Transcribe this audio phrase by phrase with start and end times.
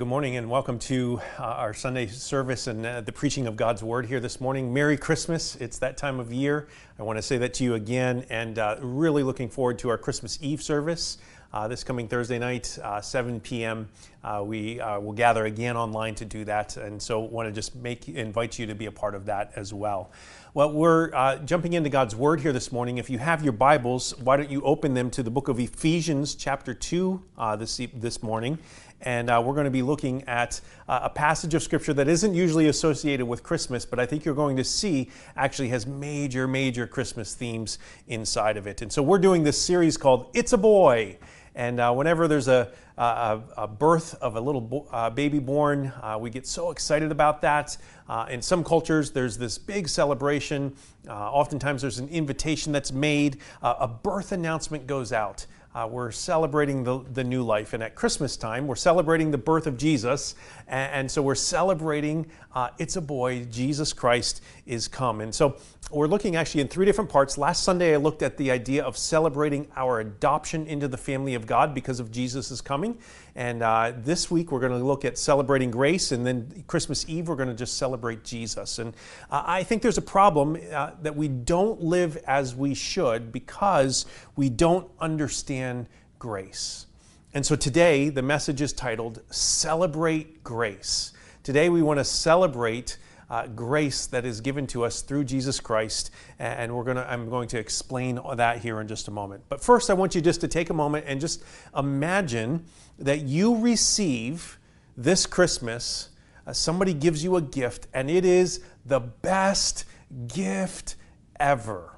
[0.00, 3.82] Good morning, and welcome to uh, our Sunday service and uh, the preaching of God's
[3.82, 4.72] Word here this morning.
[4.72, 5.56] Merry Christmas.
[5.56, 6.68] It's that time of year.
[6.98, 9.98] I want to say that to you again, and uh, really looking forward to our
[9.98, 11.18] Christmas Eve service.
[11.52, 13.88] Uh, this coming Thursday night, uh, 7 p.m.
[14.22, 18.08] Uh, we will gather again online to do that, and so want to just make
[18.08, 20.12] invite you to be a part of that as well.
[20.54, 21.10] Well, we're
[21.44, 22.98] jumping into God's Word here this morning.
[22.98, 26.36] If you have your Bibles, why don't you open them to the book of Ephesians,
[26.36, 28.58] chapter 2, uh, this, this morning
[29.02, 32.34] and uh, we're going to be looking at uh, a passage of scripture that isn't
[32.34, 36.86] usually associated with Christmas, but I think you're going to see actually has major, major
[36.86, 38.82] Christmas themes inside of it.
[38.82, 41.18] And so we're doing this series called It's a Boy.
[41.54, 45.92] And uh, whenever there's a, a, a, birth of a little bo- uh, baby born,
[46.00, 47.76] uh, we get so excited about that.
[48.08, 50.74] Uh, in some cultures, there's this big celebration.
[51.08, 55.46] oftentimes, there's an invitation that's made, a birth announcement goes out.
[55.72, 57.74] Uh, we're celebrating the, the new life.
[57.74, 60.34] And at Christmas time, we're celebrating the birth of Jesus.
[60.70, 65.20] And, and so we're celebrating uh, it's a boy, Jesus Christ is come.
[65.20, 65.56] And so
[65.92, 67.38] we're looking actually in three different parts.
[67.38, 71.46] Last Sunday, I looked at the idea of celebrating our adoption into the family of
[71.46, 72.98] God because of Jesus' coming.
[73.36, 76.10] And uh, this week, we're going to look at celebrating grace.
[76.12, 78.78] And then Christmas Eve, we're going to just celebrate Jesus.
[78.78, 78.94] And
[79.30, 84.06] uh, I think there's a problem uh, that we don't live as we should because
[84.34, 85.86] we don't understand
[86.18, 86.86] grace.
[87.32, 91.12] And so today, the message is titled Celebrate Grace.
[91.44, 92.98] Today, we want to celebrate
[93.30, 96.10] uh, grace that is given to us through Jesus Christ,
[96.40, 99.44] and we're gonna, I'm going to explain that here in just a moment.
[99.48, 101.44] But first, I want you just to take a moment and just
[101.76, 102.64] imagine
[102.98, 104.58] that you receive
[104.96, 106.08] this Christmas,
[106.48, 109.84] uh, somebody gives you a gift, and it is the best
[110.26, 110.96] gift
[111.38, 111.89] ever.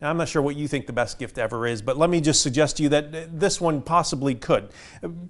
[0.00, 2.20] Now, I'm not sure what you think the best gift ever is, but let me
[2.20, 4.70] just suggest to you that this one possibly could.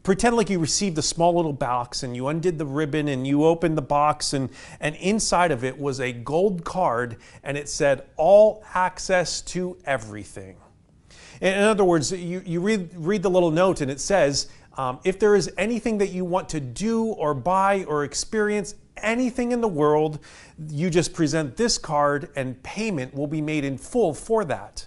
[0.02, 3.44] Pretend like you received a small little box and you undid the ribbon and you
[3.44, 8.08] opened the box, and, and inside of it was a gold card and it said,
[8.18, 10.58] All access to everything.
[11.40, 15.18] In other words, you, you read, read the little note and it says, um, if
[15.18, 19.68] there is anything that you want to do or buy or experience, anything in the
[19.68, 20.20] world,
[20.68, 24.86] you just present this card and payment will be made in full for that.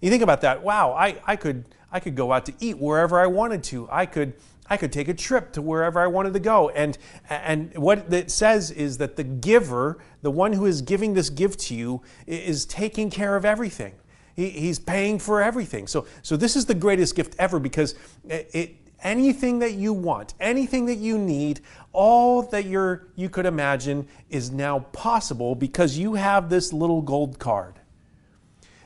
[0.00, 3.18] You think about that, wow, I, I, could, I could go out to eat wherever
[3.18, 3.88] I wanted to.
[3.90, 4.34] I could,
[4.70, 6.68] I could take a trip to wherever I wanted to go.
[6.68, 6.96] And,
[7.28, 11.58] and what it says is that the giver, the one who is giving this gift
[11.60, 13.94] to you, is taking care of everything.
[14.36, 15.88] He, he's paying for everything.
[15.88, 17.94] So, so this is the greatest gift ever because
[18.28, 21.60] it, it anything that you want, anything that you need,
[21.92, 27.38] all that you're, you could imagine is now possible because you have this little gold
[27.38, 27.78] card.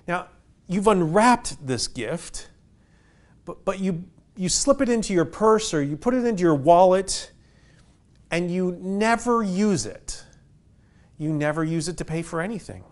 [0.09, 0.27] Now,
[0.67, 2.49] you've unwrapped this gift,
[3.45, 4.05] but, but you,
[4.37, 7.31] you slip it into your purse or you put it into your wallet
[8.31, 10.25] and you never use it.
[11.17, 12.85] You never use it to pay for anything.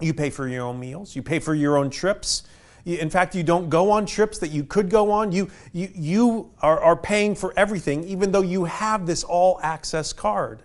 [0.00, 2.42] You pay for your own meals, you pay for your own trips,
[2.86, 5.32] in fact, you don't go on trips that you could go on.
[5.32, 10.12] You, you, you are, are paying for everything, even though you have this all access
[10.12, 10.62] card.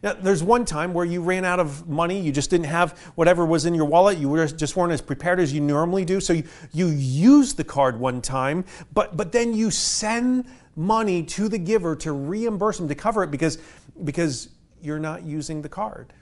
[0.00, 2.20] Now, there's one time where you ran out of money.
[2.20, 4.18] You just didn't have whatever was in your wallet.
[4.18, 6.20] You were just weren't as prepared as you normally do.
[6.20, 10.46] So you, you used the card one time, but, but then you send
[10.76, 13.58] money to the giver to reimburse them to cover it because,
[14.04, 14.50] because
[14.80, 16.12] you're not using the card.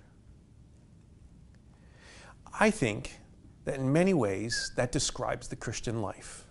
[2.58, 3.18] I think
[3.64, 6.44] that in many ways that describes the Christian life.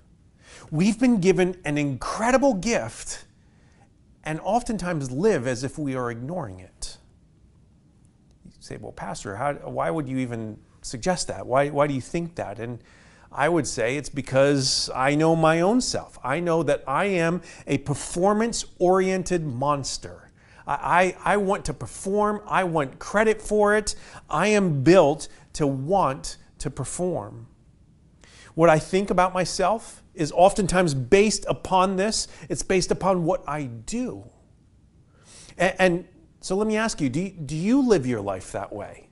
[0.69, 3.25] We've been given an incredible gift
[4.23, 6.97] and oftentimes live as if we are ignoring it.
[8.45, 11.45] You say, well, Pastor, how, why would you even suggest that?
[11.45, 12.59] Why, why do you think that?
[12.59, 12.79] And
[13.31, 16.19] I would say it's because I know my own self.
[16.23, 20.31] I know that I am a performance oriented monster.
[20.67, 23.95] I, I, I want to perform, I want credit for it.
[24.29, 27.47] I am built to want to perform.
[28.53, 33.63] What I think about myself is oftentimes based upon this, it's based upon what I
[33.63, 34.29] do.
[35.57, 36.07] And, and
[36.41, 39.09] so let me ask you do, do you live your life that way?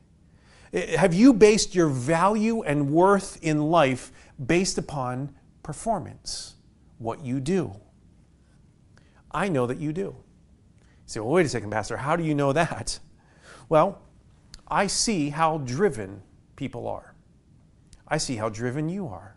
[0.74, 4.12] Have you based your value and worth in life
[4.46, 6.56] based upon performance,
[7.00, 7.76] what you do?
[9.32, 10.02] I know that you do.
[10.02, 10.16] You
[11.08, 13.00] say, well, wait a second, Pastor, how do you know that?
[13.68, 14.02] Well,
[14.68, 16.22] I see how driven
[16.56, 17.16] people are.
[18.10, 19.36] I see how driven you are.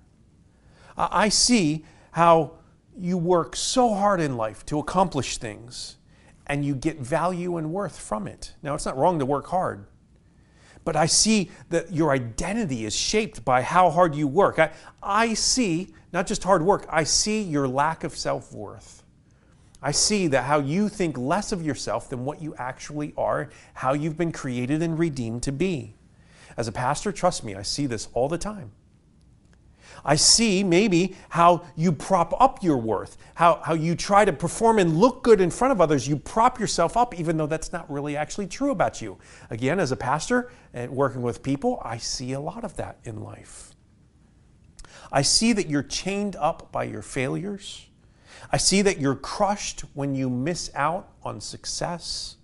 [0.96, 2.52] I see how
[2.96, 5.96] you work so hard in life to accomplish things
[6.46, 8.54] and you get value and worth from it.
[8.62, 9.86] Now, it's not wrong to work hard,
[10.84, 14.58] but I see that your identity is shaped by how hard you work.
[14.58, 14.72] I,
[15.02, 19.02] I see not just hard work, I see your lack of self worth.
[19.80, 23.94] I see that how you think less of yourself than what you actually are, how
[23.94, 25.96] you've been created and redeemed to be.
[26.56, 28.72] As a pastor, trust me, I see this all the time.
[30.04, 34.78] I see maybe how you prop up your worth, how, how you try to perform
[34.78, 36.08] and look good in front of others.
[36.08, 39.18] You prop yourself up, even though that's not really actually true about you.
[39.50, 43.20] Again, as a pastor and working with people, I see a lot of that in
[43.20, 43.74] life.
[45.12, 47.86] I see that you're chained up by your failures.
[48.50, 52.36] I see that you're crushed when you miss out on success.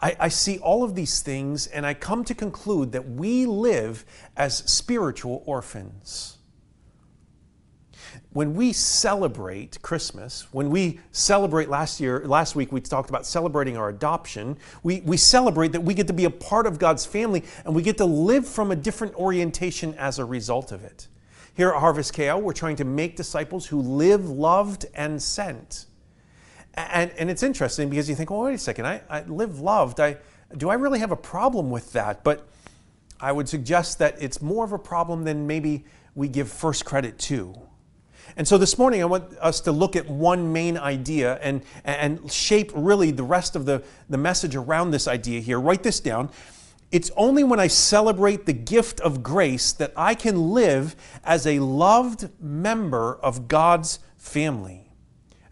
[0.00, 4.04] I, I, see all of these things and I come to conclude that we live
[4.36, 6.38] as spiritual orphans
[8.34, 13.76] when we celebrate Christmas, when we celebrate last year, last week we talked about celebrating
[13.76, 17.44] our adoption, we, we celebrate that we get to be a part of God's family
[17.64, 21.06] and we get to live from a different orientation as a result of it.
[21.56, 25.86] Here at Harvest KL, we're trying to make disciples who live, loved, and sent.
[26.74, 30.00] And, and it's interesting because you think, well, wait a second, I, I live loved.
[30.00, 30.16] I,
[30.56, 32.24] do I really have a problem with that?
[32.24, 32.48] But
[33.20, 35.84] I would suggest that it's more of a problem than maybe
[36.14, 37.54] we give first credit to.
[38.36, 42.30] And so this morning, I want us to look at one main idea and, and
[42.32, 45.60] shape really the rest of the, the message around this idea here.
[45.60, 46.30] Write this down.
[46.90, 51.60] It's only when I celebrate the gift of grace that I can live as a
[51.60, 54.83] loved member of God's family.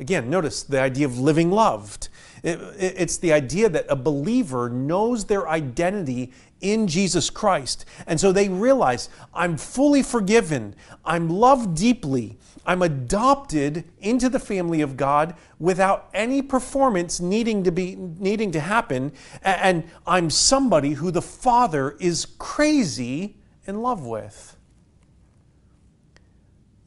[0.03, 2.09] Again, notice the idea of living loved.
[2.43, 7.85] It, it, it's the idea that a believer knows their identity in Jesus Christ.
[8.09, 14.81] And so they realize I'm fully forgiven, I'm loved deeply, I'm adopted into the family
[14.81, 19.13] of God without any performance needing to be needing to happen
[19.43, 23.37] and I'm somebody who the Father is crazy
[23.69, 24.57] in love with.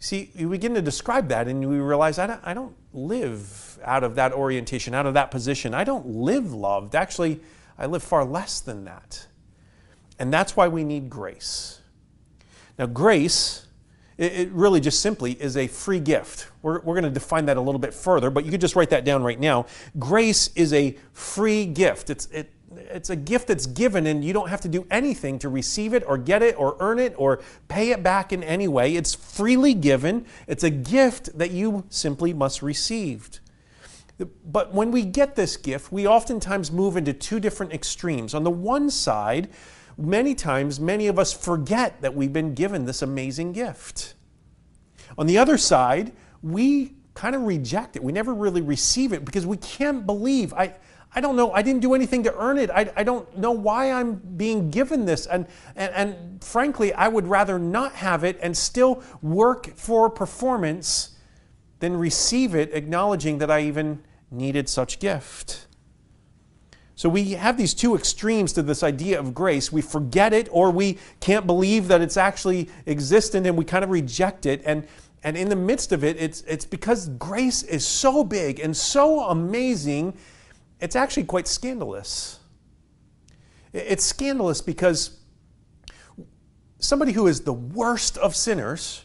[0.05, 4.03] See, we begin to describe that and we realize I don't, I don't live out
[4.03, 5.73] of that orientation, out of that position.
[5.73, 6.93] I don't live loved.
[6.93, 7.39] Actually,
[7.75, 9.25] I live far less than that.
[10.19, 11.81] And that's why we need grace.
[12.77, 13.65] Now, grace
[14.19, 16.49] it, really just simply is a free gift.
[16.61, 18.91] We're, we're going to define that a little bit further, but you could just write
[18.91, 19.65] that down right now.
[19.97, 22.11] Grace is a free gift.
[22.11, 25.49] It's, it, it's a gift that's given, and you don't have to do anything to
[25.49, 28.95] receive it or get it or earn it or pay it back in any way.
[28.95, 33.39] It's freely given, it's a gift that you simply must receive.
[34.45, 38.33] But when we get this gift, we oftentimes move into two different extremes.
[38.33, 39.49] On the one side,
[39.97, 44.13] many times, many of us forget that we've been given this amazing gift.
[45.17, 48.03] On the other side, we kind of reject it.
[48.03, 50.53] We never really receive it because we can't believe.
[50.53, 50.75] I,
[51.15, 51.51] I don't know.
[51.53, 52.69] I didn't do anything to earn it.
[52.69, 55.25] I, I don't know why I'm being given this.
[55.25, 61.15] And, and, and frankly, I would rather not have it and still work for performance
[61.79, 65.67] than receive it, acknowledging that I even needed such gift.
[66.95, 69.71] So we have these two extremes to this idea of grace.
[69.71, 73.89] We forget it or we can't believe that it's actually existent and we kind of
[73.89, 74.61] reject it.
[74.65, 74.87] And,
[75.23, 79.21] and in the midst of it, it's, it's because grace is so big and so
[79.25, 80.17] amazing,
[80.85, 82.39] it's actually quite scandalous.
[83.73, 85.19] It's scandalous because
[86.77, 89.03] somebody who is the worst of sinners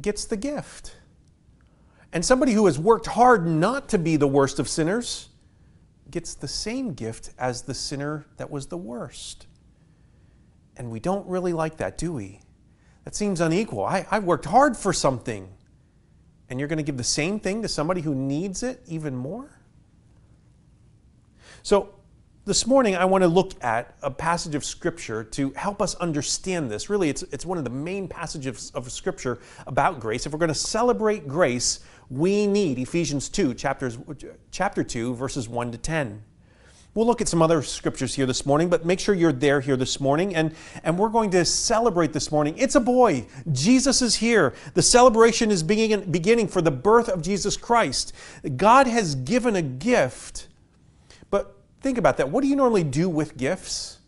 [0.00, 0.94] gets the gift.
[2.12, 5.30] And somebody who has worked hard not to be the worst of sinners
[6.08, 9.48] gets the same gift as the sinner that was the worst.
[10.76, 12.42] And we don't really like that, do we?
[13.04, 13.84] That seems unequal.
[13.84, 15.48] I, I worked hard for something,
[16.48, 19.59] and you're going to give the same thing to somebody who needs it even more?
[21.62, 21.94] So,
[22.46, 26.70] this morning I want to look at a passage of Scripture to help us understand
[26.70, 26.88] this.
[26.88, 30.24] Really, it's, it's one of the main passages of Scripture about grace.
[30.24, 33.98] If we're going to celebrate grace, we need Ephesians 2, chapters,
[34.50, 36.22] chapter 2, verses 1 to 10.
[36.92, 39.76] We'll look at some other scriptures here this morning, but make sure you're there here
[39.76, 40.34] this morning.
[40.34, 40.52] And,
[40.82, 42.58] and we're going to celebrate this morning.
[42.58, 43.26] It's a boy.
[43.52, 44.54] Jesus is here.
[44.74, 48.12] The celebration is beginning, beginning for the birth of Jesus Christ.
[48.56, 50.48] God has given a gift.
[51.80, 52.28] Think about that.
[52.28, 53.98] What do you normally do with gifts?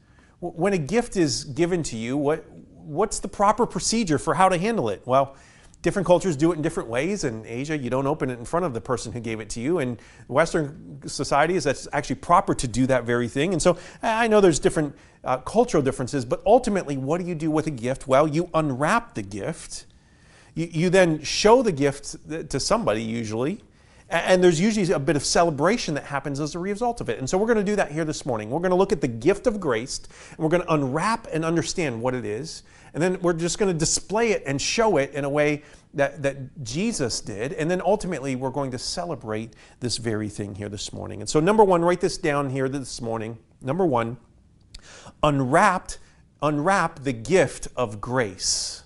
[0.40, 4.58] When a gift is given to you, what, what's the proper procedure for how to
[4.58, 5.02] handle it?
[5.06, 5.36] Well,
[5.80, 7.24] different cultures do it in different ways.
[7.24, 9.60] In Asia, you don't open it in front of the person who gave it to
[9.60, 9.78] you.
[9.78, 9.98] In
[10.28, 13.52] Western societies, that's actually proper to do that very thing.
[13.52, 17.50] And so I know there's different uh, cultural differences, but ultimately, what do you do
[17.50, 18.06] with a gift?
[18.06, 19.86] Well, you unwrap the gift.
[20.54, 22.16] You, you then show the gift
[22.50, 23.62] to somebody, usually.
[24.12, 27.18] And there's usually a bit of celebration that happens as a result of it.
[27.18, 28.50] And so we're going to do that here this morning.
[28.50, 31.46] We're going to look at the gift of grace, and we're going to unwrap and
[31.46, 32.62] understand what it is.
[32.92, 35.62] And then we're just going to display it and show it in a way
[35.94, 37.54] that, that Jesus did.
[37.54, 41.22] And then ultimately, we're going to celebrate this very thing here this morning.
[41.22, 43.38] And so, number one, write this down here this morning.
[43.62, 44.18] Number one,
[45.22, 45.98] unwrapped,
[46.42, 48.81] unwrap the gift of grace.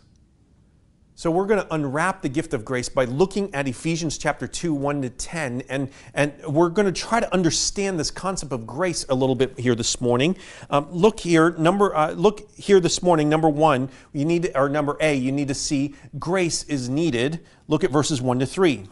[1.18, 4.74] So we're going to unwrap the gift of grace by looking at Ephesians chapter 2,
[4.74, 9.06] 1 to 10, and, and we're going to try to understand this concept of grace
[9.08, 10.36] a little bit here this morning.
[10.68, 14.98] Um, look here, number uh, look here this morning, number one, you need or number
[15.00, 17.40] A, you need to see grace is needed.
[17.66, 18.84] Look at verses 1 to 3.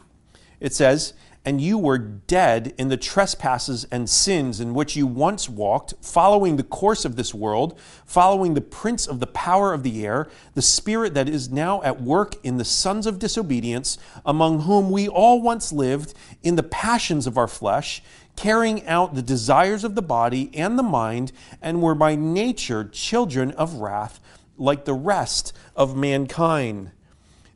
[0.61, 1.13] It says,
[1.45, 6.57] and you were dead in the trespasses and sins in which you once walked, following
[6.57, 10.63] the course of this world, following the prince of the power of the air, the
[10.63, 15.43] spirit that is now at work in the sons of disobedience, among whom we all
[15.43, 18.03] once lived in the passions of our flesh,
[18.37, 23.51] carrying out the desires of the body and the mind, and were by nature children
[23.53, 24.19] of wrath,
[24.57, 26.91] like the rest of mankind.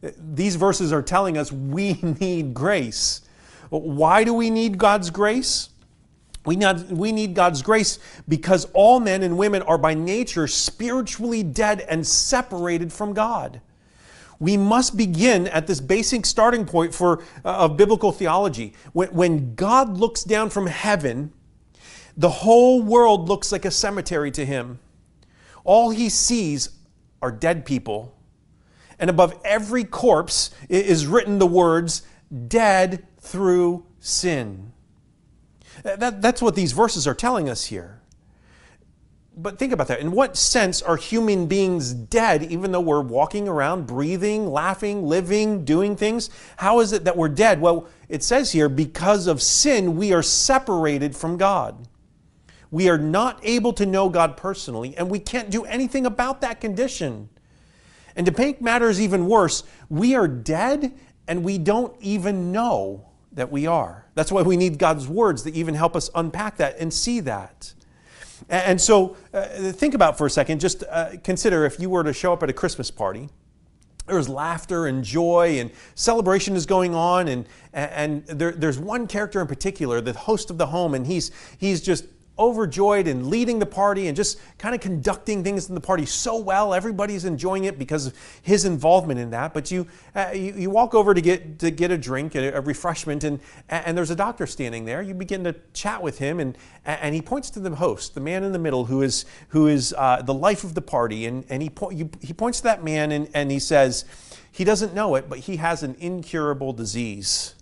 [0.02, 3.22] These verses are telling us we need grace.
[3.70, 5.70] Why do we need God's grace?
[6.44, 11.42] We need, we need God's grace because all men and women are by nature spiritually
[11.42, 13.60] dead and separated from God.
[14.40, 18.72] We must begin at this basic starting point for, uh, of biblical theology.
[18.92, 21.32] When, when God looks down from heaven,
[22.16, 24.78] the whole world looks like a cemetery to him.
[25.64, 26.70] All he sees
[27.20, 28.14] are dead people.
[28.98, 32.02] And above every corpse is written the words,
[32.48, 34.72] dead through sin.
[35.82, 38.00] That, that's what these verses are telling us here.
[39.36, 40.00] But think about that.
[40.00, 45.64] In what sense are human beings dead even though we're walking around, breathing, laughing, living,
[45.64, 46.30] doing things?
[46.56, 47.60] How is it that we're dead?
[47.60, 51.86] Well, it says here, because of sin, we are separated from God.
[52.72, 56.60] We are not able to know God personally, and we can't do anything about that
[56.60, 57.28] condition.
[58.16, 60.92] And to make matters even worse, we are dead
[61.28, 63.07] and we don't even know
[63.38, 64.06] that we are.
[64.14, 67.72] That's why we need God's words that even help us unpack that and see that.
[68.48, 72.12] And so, uh, think about for a second, just uh, consider if you were to
[72.12, 73.28] show up at a Christmas party.
[74.06, 79.40] There's laughter and joy and celebration is going on, and, and there, there's one character
[79.40, 82.04] in particular, the host of the home, and he's, he's just
[82.38, 86.38] overjoyed and leading the party and just kind of conducting things in the party so
[86.38, 86.72] well.
[86.72, 89.52] Everybody's enjoying it because of his involvement in that.
[89.52, 92.60] But you, uh, you, you, walk over to get, to get a drink, a, a
[92.60, 95.02] refreshment, and, and there's a doctor standing there.
[95.02, 98.44] You begin to chat with him, and, and he points to the host, the man
[98.44, 101.26] in the middle who is, who is uh, the life of the party.
[101.26, 104.04] And, and he, po- you, he points to that man and, and he says,
[104.50, 107.54] he doesn't know it, but he has an incurable disease.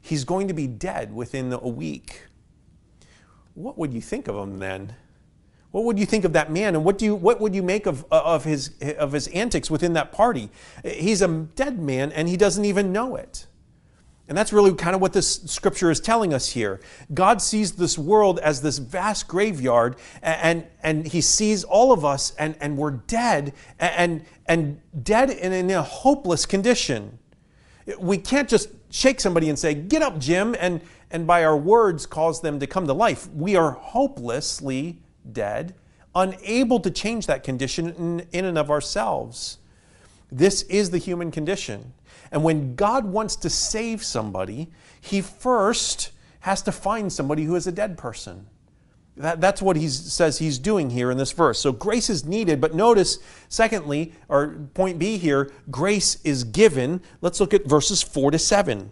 [0.00, 2.22] He's going to be dead within a week
[3.54, 4.94] what would you think of him then?
[5.70, 7.86] What would you think of that man, and what do you what would you make
[7.86, 10.50] of of his of his antics within that party?
[10.84, 13.46] He's a dead man, and he doesn't even know it.
[14.26, 16.80] And that's really kind of what this scripture is telling us here.
[17.12, 22.34] God sees this world as this vast graveyard, and, and He sees all of us,
[22.36, 27.18] and, and we're dead, and, and dead in, in a hopeless condition.
[27.98, 32.06] We can't just shake somebody and say, Get up, Jim, and, and by our words
[32.06, 33.28] cause them to come to life.
[33.32, 35.74] We are hopelessly dead,
[36.14, 39.58] unable to change that condition in, in and of ourselves.
[40.30, 41.92] This is the human condition.
[42.30, 44.70] And when God wants to save somebody,
[45.00, 48.46] he first has to find somebody who is a dead person.
[49.16, 51.60] That, that's what he says he's doing here in this verse.
[51.60, 53.18] So grace is needed, but notice,
[53.48, 57.00] secondly, or point B here, grace is given.
[57.20, 58.90] Let's look at verses 4 to 7.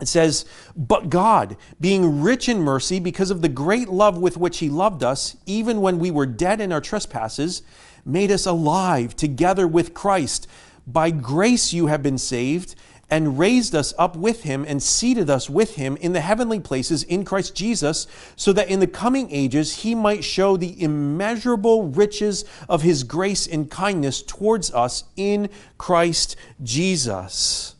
[0.00, 0.44] It says,
[0.76, 5.02] But God, being rich in mercy, because of the great love with which He loved
[5.02, 7.62] us, even when we were dead in our trespasses,
[8.04, 10.48] made us alive together with Christ.
[10.86, 12.74] By grace you have been saved,
[13.10, 17.02] and raised us up with Him, and seated us with Him in the heavenly places
[17.04, 22.44] in Christ Jesus, so that in the coming ages He might show the immeasurable riches
[22.68, 25.48] of His grace and kindness towards us in
[25.78, 27.76] Christ Jesus.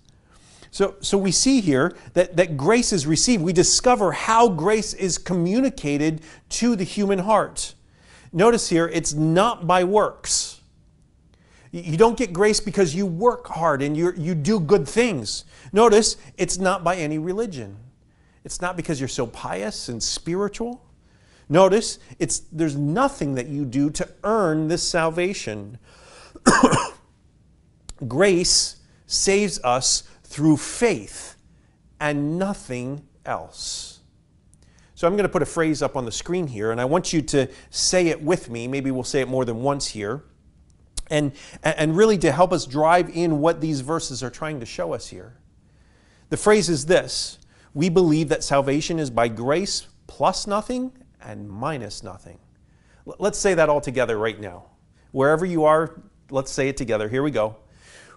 [0.71, 3.43] So, so we see here that, that grace is received.
[3.43, 7.75] We discover how grace is communicated to the human heart.
[8.31, 10.56] Notice here, it's not by works.
[11.81, 15.45] You don't get grace because you work hard and you you do good things.
[15.73, 17.77] Notice, it's not by any religion.
[18.45, 20.87] It's not because you're so pious and spiritual.
[21.49, 25.79] Notice, it's, there's nothing that you do to earn this salvation.
[28.09, 31.37] Grace saves us through faith
[32.01, 34.01] and nothing else.
[34.95, 37.13] So I'm going to put a phrase up on the screen here, and I want
[37.13, 38.67] you to say it with me.
[38.67, 40.25] Maybe we'll say it more than once here.
[41.11, 41.33] And,
[41.63, 45.09] and really to help us drive in what these verses are trying to show us
[45.09, 45.37] here.
[46.31, 47.39] The phrase is this
[47.75, 52.39] We believe that salvation is by grace plus nothing and minus nothing.
[53.05, 54.65] Let's say that all together right now.
[55.13, 57.09] Wherever you are, let's say it together.
[57.09, 57.57] Here we go.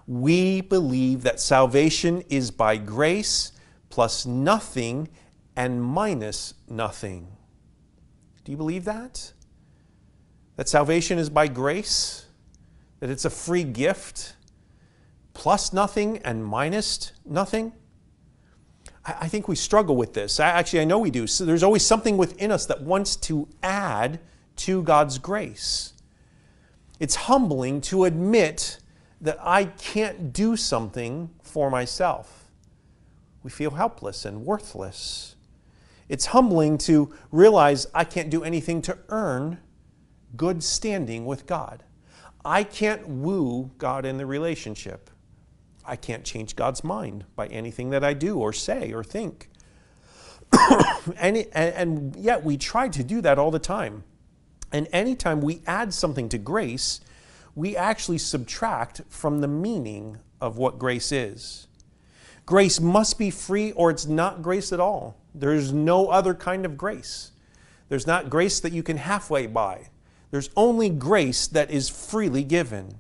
[0.07, 3.51] We believe that salvation is by grace
[3.89, 5.09] plus nothing
[5.55, 7.27] and minus nothing.
[8.43, 9.33] Do you believe that?
[10.55, 12.25] That salvation is by grace?
[12.99, 14.35] That it's a free gift?
[15.33, 17.73] Plus nothing and minus nothing?
[19.05, 20.39] I think we struggle with this.
[20.39, 21.25] Actually, I know we do.
[21.25, 24.19] So there's always something within us that wants to add
[24.57, 25.93] to God's grace.
[26.99, 28.79] It's humbling to admit
[29.21, 32.51] that I can't do something for myself.
[33.41, 35.35] We feel helpless and worthless.
[36.09, 39.59] It's humbling to realize I can't do anything to earn
[40.35, 41.83] good standing with God.
[42.43, 45.09] I can't woo God in the relationship.
[45.85, 49.49] I can't change God's mind by anything that I do or say or think.
[51.17, 54.03] and, and yet we try to do that all the time.
[54.71, 57.01] And anytime we add something to grace,
[57.55, 61.67] we actually subtract from the meaning of what grace is.
[62.45, 65.17] Grace must be free or it's not grace at all.
[65.35, 67.31] There's no other kind of grace.
[67.89, 69.89] There's not grace that you can halfway buy.
[70.31, 72.95] There's only grace that is freely given.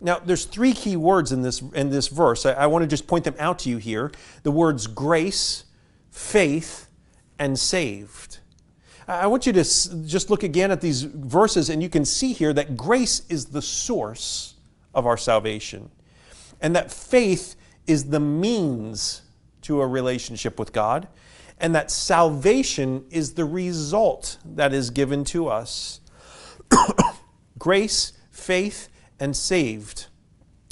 [0.00, 2.44] Now, there's three key words in this, in this verse.
[2.44, 4.10] I, I want to just point them out to you here
[4.42, 5.64] the words grace,
[6.10, 6.88] faith,
[7.38, 8.38] and saved.
[9.08, 12.52] I want you to just look again at these verses, and you can see here
[12.52, 14.54] that grace is the source
[14.94, 15.90] of our salvation,
[16.60, 19.22] and that faith is the means
[19.62, 21.08] to a relationship with God,
[21.58, 26.00] and that salvation is the result that is given to us.
[27.58, 28.88] Grace, faith,
[29.20, 30.06] and saved.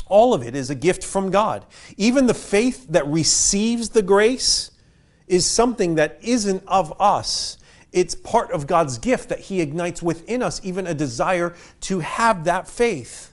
[0.07, 1.65] All of it is a gift from God.
[1.97, 4.73] Even the faith that receives the grace
[5.29, 7.59] is something that isn't of us.
[7.93, 12.45] It's part of God's gift that He ignites within us, even a desire to have
[12.45, 13.33] that faith.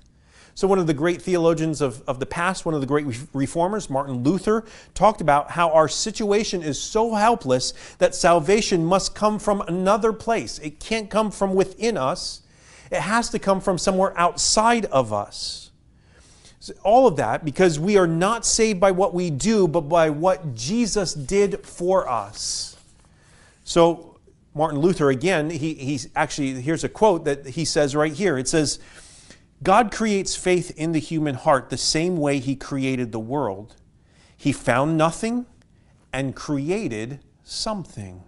[0.58, 3.92] So, one of the great theologians of, of the past, one of the great reformers,
[3.92, 9.62] Martin Luther, talked about how our situation is so helpless that salvation must come from
[9.62, 10.58] another place.
[10.58, 12.42] It can't come from within us,
[12.92, 15.72] it has to come from somewhere outside of us.
[16.60, 20.10] So all of that because we are not saved by what we do, but by
[20.10, 22.76] what Jesus did for us.
[23.64, 24.18] So,
[24.54, 28.38] Martin Luther, again, he, he's actually, here's a quote that he says right here.
[28.38, 28.80] It says,
[29.62, 33.76] God creates faith in the human heart the same way he created the world.
[34.36, 35.46] He found nothing
[36.14, 38.24] and created something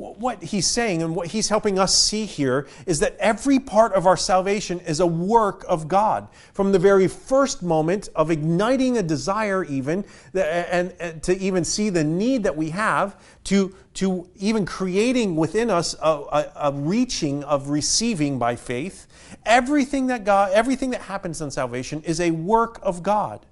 [0.00, 4.06] what he's saying and what he's helping us see here is that every part of
[4.06, 6.28] our salvation is a work of God.
[6.54, 11.90] From the very first moment of igniting a desire, even, and, and to even see
[11.90, 17.44] the need that we have, to, to even creating within us a, a, a reaching
[17.44, 19.06] of receiving by faith,
[19.44, 23.44] everything that God, everything that happens in salvation is a work of God.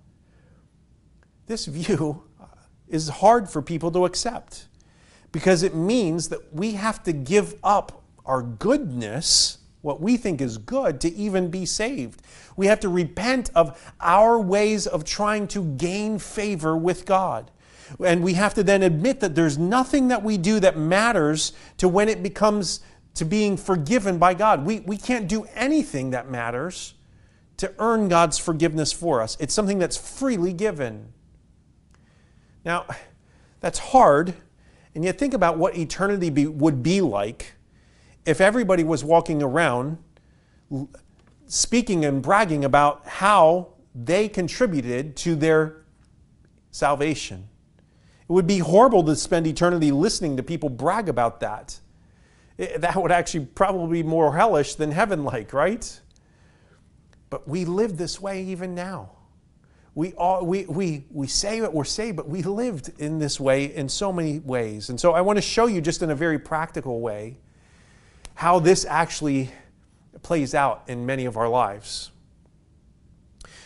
[1.47, 2.23] This view
[2.89, 4.69] is hard for people to accept
[5.33, 10.59] because it means that we have to give up our goodness, what we think is
[10.59, 12.23] good, to even be saved.
[12.57, 17.51] We have to repent of our ways of trying to gain favor with God.
[18.05, 21.89] And we have to then admit that there's nothing that we do that matters to
[21.89, 22.81] when it becomes
[23.15, 24.65] to being forgiven by God.
[24.65, 26.95] We, we can't do anything that matters
[27.57, 29.37] to earn God's forgiveness for us.
[29.41, 31.13] It's something that's freely given.
[32.65, 32.87] Now,
[33.61, 34.35] that's hard
[34.99, 37.53] and yet, think about what eternity be, would be like
[38.27, 39.99] if everybody was walking around
[41.47, 45.85] speaking and bragging about how they contributed to their
[46.73, 47.49] salvation.
[48.29, 51.79] It would be horrible to spend eternity listening to people brag about that.
[52.57, 56.01] It, that would actually probably be more hellish than heaven like, right?
[57.31, 59.13] But we live this way even now
[59.99, 63.75] we, all, we, we, we say what we're saved, but we lived in this way
[63.75, 64.91] in so many ways.
[64.91, 67.37] And so I want to show you just in a very practical way
[68.35, 69.51] how this actually
[70.23, 72.13] plays out in many of our lives.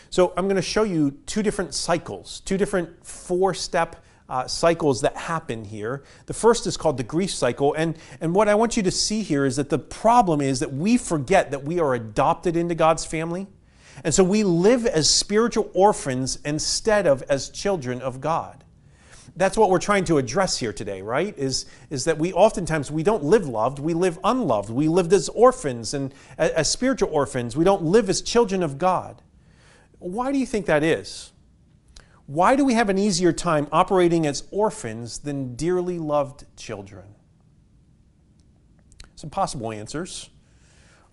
[0.09, 5.01] So I'm going to show you two different cycles, two different four step uh, cycles
[5.01, 6.03] that happen here.
[6.25, 7.75] The first is called the grief cycle.
[7.75, 10.73] And, and what I want you to see here is that the problem is that
[10.73, 13.45] we forget that we are adopted into God's family.
[14.03, 18.63] And so we live as spiritual orphans instead of as children of God.
[19.35, 21.35] That's what we're trying to address here today, right?
[21.37, 24.69] Is, is that we oftentimes we don't live loved, we live unloved.
[24.69, 27.57] We lived as orphans and as spiritual orphans.
[27.57, 29.21] We don't live as children of God.
[29.97, 31.31] Why do you think that is?
[32.27, 37.15] Why do we have an easier time operating as orphans than dearly loved children?
[39.15, 40.29] Some possible answers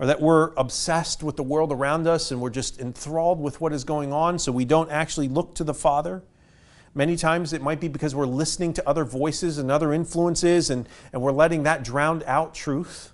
[0.01, 3.73] are that we're obsessed with the world around us and we're just enthralled with what
[3.73, 6.23] is going on, so we don't actually look to the Father.
[6.95, 10.89] Many times it might be because we're listening to other voices and other influences and,
[11.13, 13.13] and we're letting that drown out truth.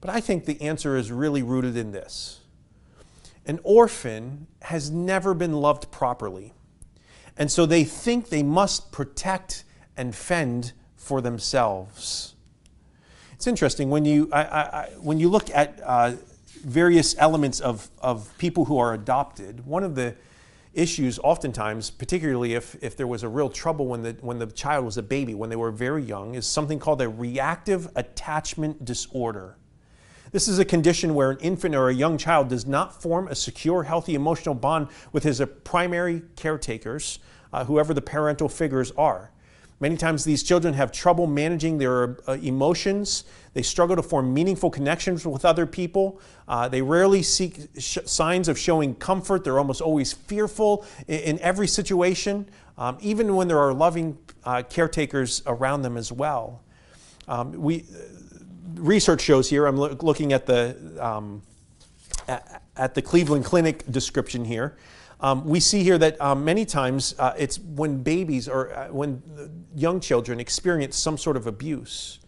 [0.00, 2.40] But I think the answer is really rooted in this
[3.46, 6.52] an orphan has never been loved properly.
[7.36, 9.64] And so they think they must protect
[9.96, 12.34] and fend for themselves.
[13.40, 16.12] It's interesting when you, I, I, when you look at uh,
[16.62, 20.14] various elements of, of people who are adopted, one of the
[20.74, 24.84] issues oftentimes, particularly if, if there was a real trouble when the, when the child
[24.84, 29.56] was a baby, when they were very young, is something called a reactive attachment disorder.
[30.32, 33.34] This is a condition where an infant or a young child does not form a
[33.34, 37.20] secure, healthy emotional bond with his primary caretakers,
[37.54, 39.30] uh, whoever the parental figures are.
[39.80, 43.24] Many times these children have trouble managing their uh, emotions.
[43.54, 46.20] They struggle to form meaningful connections with other people.
[46.46, 49.42] Uh, they rarely seek sh- signs of showing comfort.
[49.42, 54.62] They're almost always fearful in, in every situation, um, even when there are loving uh,
[54.68, 56.62] caretakers around them as well.
[57.26, 57.86] Um, we,
[58.74, 61.40] research shows here, I'm lo- looking at the, um,
[62.28, 64.76] at, at the Cleveland Clinic description here.
[65.22, 69.22] Um, we see here that um, many times uh, it's when babies or uh, when
[69.74, 72.18] young children experience some sort of abuse.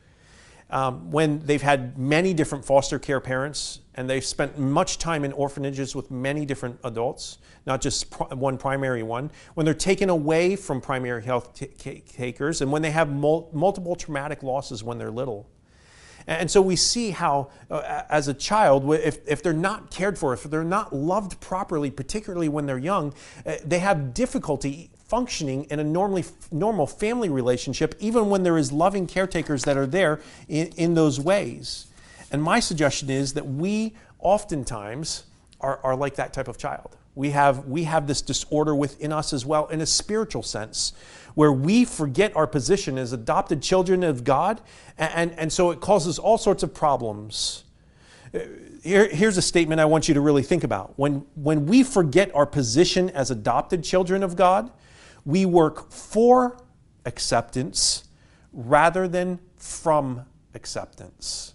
[0.69, 5.33] Um, when they've had many different foster care parents and they've spent much time in
[5.33, 10.57] orphanages with many different adults, not just pr- one primary one, when they're taken away
[10.57, 11.67] from primary health t-
[12.01, 15.47] takers, and when they have mul- multiple traumatic losses when they're little.
[16.27, 20.33] And so we see how, uh, as a child, if, if they're not cared for,
[20.33, 23.15] if they're not loved properly, particularly when they're young,
[23.47, 28.73] uh, they have difficulty functioning in a normally normal family relationship, even when there is
[28.73, 31.87] loving caretakers that are there in, in those ways.
[32.31, 35.25] And my suggestion is that we oftentimes
[35.61, 36.97] are, are like that type of child.
[37.15, 40.93] We have, we have this disorder within us as well in a spiritual sense
[41.35, 44.61] where we forget our position as adopted children of God,
[44.99, 47.65] and, and so it causes all sorts of problems.
[48.35, 48.41] Uh,
[48.83, 50.93] here, here's a statement I want you to really think about.
[50.97, 54.71] When, when we forget our position as adopted children of God,
[55.25, 56.59] we work for
[57.05, 58.05] acceptance
[58.53, 61.55] rather than from acceptance.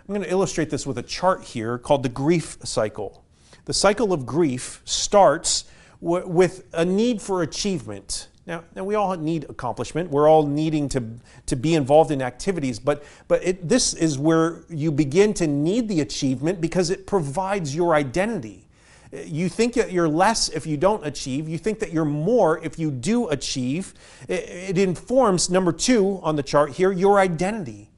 [0.00, 3.24] I'm going to illustrate this with a chart here called the grief cycle.
[3.66, 5.64] The cycle of grief starts
[6.00, 8.28] with a need for achievement.
[8.46, 10.08] Now, now we all need accomplishment.
[10.08, 11.02] We're all needing to,
[11.46, 15.88] to be involved in activities, but, but it, this is where you begin to need
[15.88, 18.68] the achievement because it provides your identity.
[19.12, 21.48] You think that you're less if you don't achieve.
[21.48, 23.94] You think that you're more if you do achieve.
[24.28, 27.90] It, it informs, number two on the chart here, your identity.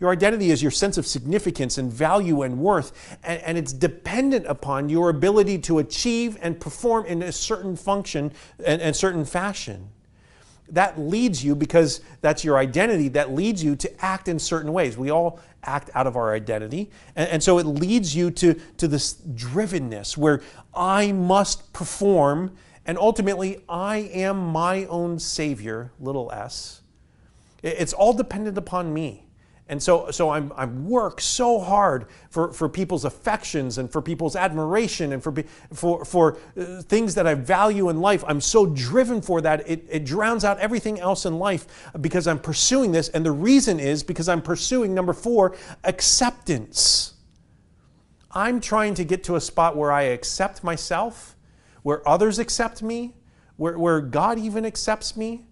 [0.00, 4.46] Your identity is your sense of significance and value and worth, and, and, it's dependent
[4.46, 8.32] upon your ability to achieve and perform in a certain function
[8.64, 9.90] and, and certain fashion.
[10.70, 14.96] That leads you, because that's your identity, that leads you to act in certain ways.
[14.96, 16.90] We all act out of our identity.
[17.14, 20.40] And, and so it leads you to, to this drivenness where
[20.72, 26.80] I must perform, and ultimately I am my own Savior, little s.
[27.62, 29.26] It's all dependent upon me.
[29.70, 34.34] And so, so I'm, I work so hard for, for people's affections and for people's
[34.34, 35.32] admiration and for,
[35.72, 38.24] for, for uh, things that I value in life.
[38.26, 42.40] I'm so driven for that, it, it drowns out everything else in life because I'm
[42.40, 43.10] pursuing this.
[43.10, 45.54] And the reason is because I'm pursuing, number four,
[45.84, 47.14] acceptance.
[48.32, 51.36] I'm trying to get to a spot where I accept myself,
[51.84, 53.14] where others accept me,
[53.54, 55.46] where, where God even accepts me.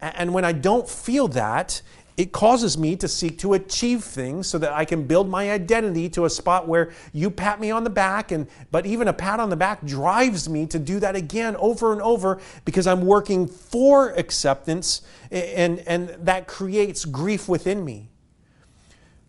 [0.00, 1.82] And when I don't feel that,
[2.18, 6.10] it causes me to seek to achieve things so that I can build my identity
[6.10, 9.40] to a spot where you pat me on the back and but even a pat
[9.40, 13.46] on the back drives me to do that again over and over because I'm working
[13.46, 18.10] for acceptance and and that creates grief within me.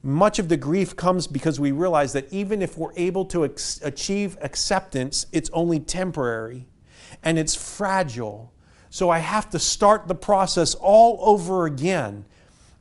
[0.02, 3.82] much of the grief comes because we realize that even if we're able to ex-
[3.84, 6.67] achieve acceptance, it's only temporary
[7.23, 8.54] and it's fragile.
[8.89, 12.25] So I have to start the process all over again.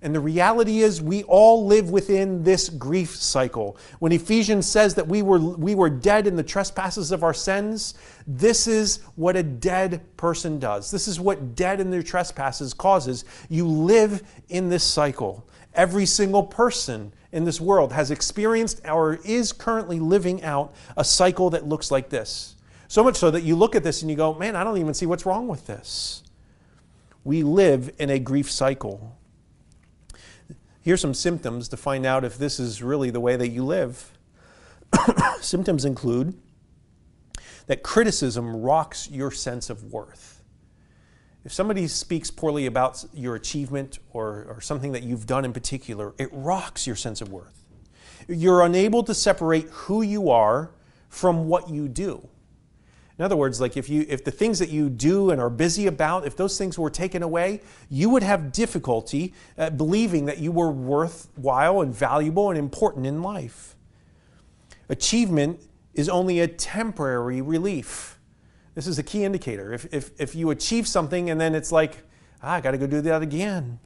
[0.00, 3.76] And the reality is, we all live within this grief cycle.
[3.98, 7.94] When Ephesians says that we were, we were dead in the trespasses of our sins,
[8.24, 10.92] this is what a dead person does.
[10.92, 13.24] This is what dead in their trespasses causes.
[13.48, 15.48] You live in this cycle.
[15.74, 21.50] Every single person in this world has experienced or is currently living out a cycle
[21.50, 22.54] that looks like this.
[22.86, 24.94] So much so that you look at this and you go, man, I don't even
[24.94, 26.22] see what's wrong with this.
[27.24, 29.18] We live in a grief cycle.
[30.88, 34.10] Here's some symptoms to find out if this is really the way that you live.
[35.42, 36.32] symptoms include
[37.66, 40.42] that criticism rocks your sense of worth.
[41.44, 46.14] If somebody speaks poorly about your achievement or, or something that you've done in particular,
[46.16, 47.66] it rocks your sense of worth.
[48.26, 50.70] You're unable to separate who you are
[51.10, 52.26] from what you do.
[53.18, 55.88] In other words, like if you if the things that you do and are busy
[55.88, 60.52] about, if those things were taken away, you would have difficulty uh, believing that you
[60.52, 63.74] were worthwhile and valuable and important in life.
[64.88, 65.60] Achievement
[65.94, 68.18] is only a temporary relief.
[68.76, 69.72] This is a key indicator.
[69.72, 72.04] If, if, if you achieve something and then it's like,
[72.40, 73.80] ah, I got to go do that again.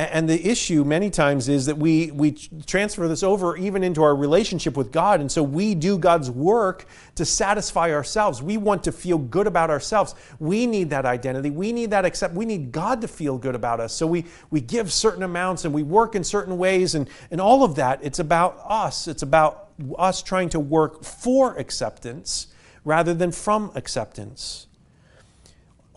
[0.00, 4.16] And the issue many times is that we, we transfer this over even into our
[4.16, 5.20] relationship with God.
[5.20, 6.86] And so we do God's work
[7.16, 8.42] to satisfy ourselves.
[8.42, 10.14] We want to feel good about ourselves.
[10.38, 11.50] We need that identity.
[11.50, 12.32] We need that accept.
[12.32, 13.92] We need God to feel good about us.
[13.92, 16.94] So we, we give certain amounts and we work in certain ways.
[16.94, 19.06] And, and all of that, it's about us.
[19.06, 22.46] It's about us trying to work for acceptance
[22.86, 24.66] rather than from acceptance.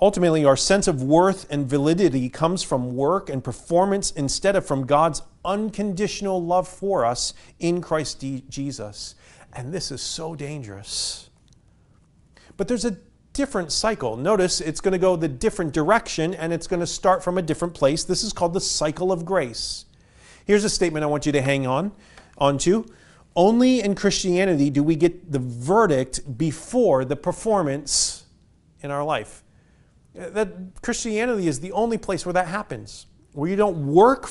[0.01, 4.85] Ultimately, our sense of worth and validity comes from work and performance instead of from
[4.85, 9.15] God's unconditional love for us in Christ Jesus.
[9.53, 11.29] And this is so dangerous.
[12.57, 12.97] But there's a
[13.33, 14.15] different cycle.
[14.15, 17.41] Notice it's going to go the different direction and it's going to start from a
[17.41, 18.03] different place.
[18.03, 19.85] This is called the cycle of grace.
[20.45, 21.91] Here's a statement I want you to hang on
[22.37, 22.85] onto.
[23.35, 28.25] Only in Christianity do we get the verdict before the performance
[28.81, 29.42] in our life.
[30.15, 34.29] That Christianity is the only place where that happens, where you don't work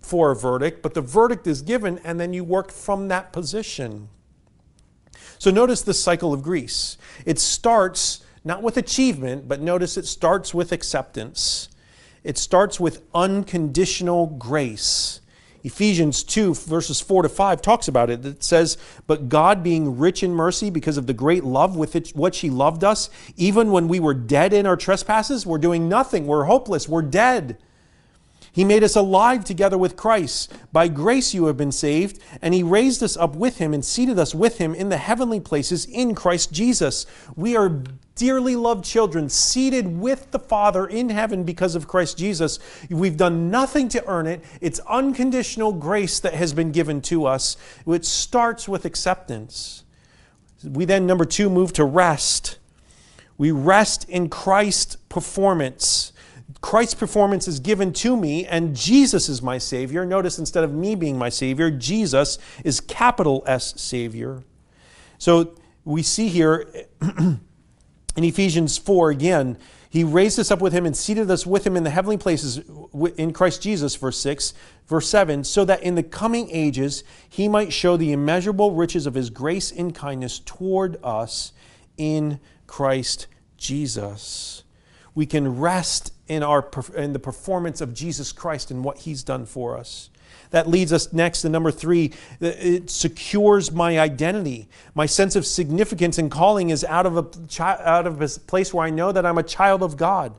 [0.00, 4.08] for a verdict, but the verdict is given and then you work from that position.
[5.38, 6.98] So notice the cycle of grace.
[7.24, 11.68] It starts not with achievement, but notice it starts with acceptance.
[12.22, 15.20] It starts with unconditional grace.
[15.64, 18.24] Ephesians 2, verses 4 to 5, talks about it.
[18.24, 22.38] It says, But God, being rich in mercy because of the great love with which
[22.40, 26.44] He loved us, even when we were dead in our trespasses, we're doing nothing, we're
[26.44, 27.58] hopeless, we're dead.
[28.52, 30.52] He made us alive together with Christ.
[30.72, 34.18] By grace you have been saved, and He raised us up with Him and seated
[34.18, 37.06] us with Him in the heavenly places in Christ Jesus.
[37.34, 37.82] We are
[38.14, 42.58] dearly loved children, seated with the Father in heaven because of Christ Jesus.
[42.90, 44.44] We've done nothing to earn it.
[44.60, 49.84] It's unconditional grace that has been given to us, which starts with acceptance.
[50.62, 52.58] We then, number two, move to rest.
[53.38, 56.11] We rest in Christ's performance.
[56.60, 60.04] Christ's performance is given to me, and Jesus is my Savior.
[60.04, 64.42] Notice instead of me being my Savior, Jesus is capital S Savior.
[65.18, 66.66] So we see here
[67.00, 67.40] in
[68.16, 71.84] Ephesians 4 again, he raised us up with him and seated us with him in
[71.84, 72.60] the heavenly places
[73.18, 74.54] in Christ Jesus, verse 6.
[74.86, 79.14] Verse 7 so that in the coming ages he might show the immeasurable riches of
[79.14, 81.52] his grace and kindness toward us
[81.96, 84.64] in Christ Jesus.
[85.14, 89.46] We can rest in, our, in the performance of Jesus Christ and what he's done
[89.46, 90.10] for us.
[90.50, 92.12] That leads us next to number three.
[92.40, 94.68] It secures my identity.
[94.94, 98.86] My sense of significance and calling is out of, a, out of a place where
[98.86, 100.34] I know that I'm a child of God.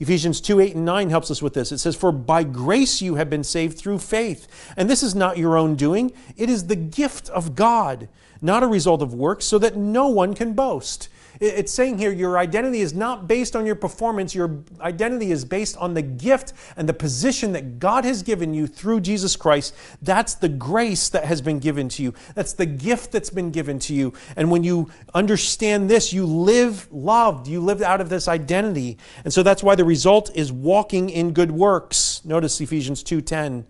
[0.00, 1.72] Ephesians 2 8 and 9 helps us with this.
[1.72, 4.72] It says, For by grace you have been saved through faith.
[4.76, 8.08] And this is not your own doing, it is the gift of God,
[8.40, 11.08] not a result of works, so that no one can boast.
[11.40, 15.76] It's saying here your identity is not based on your performance, your identity is based
[15.76, 19.74] on the gift and the position that God has given you through Jesus Christ.
[20.02, 23.78] That's the grace that has been given to you, that's the gift that's been given
[23.80, 24.12] to you.
[24.36, 28.98] And when you understand this, you live loved, you live out of this identity.
[29.24, 32.20] And so that's why the result is walking in good works.
[32.24, 33.64] Notice Ephesians 2:10.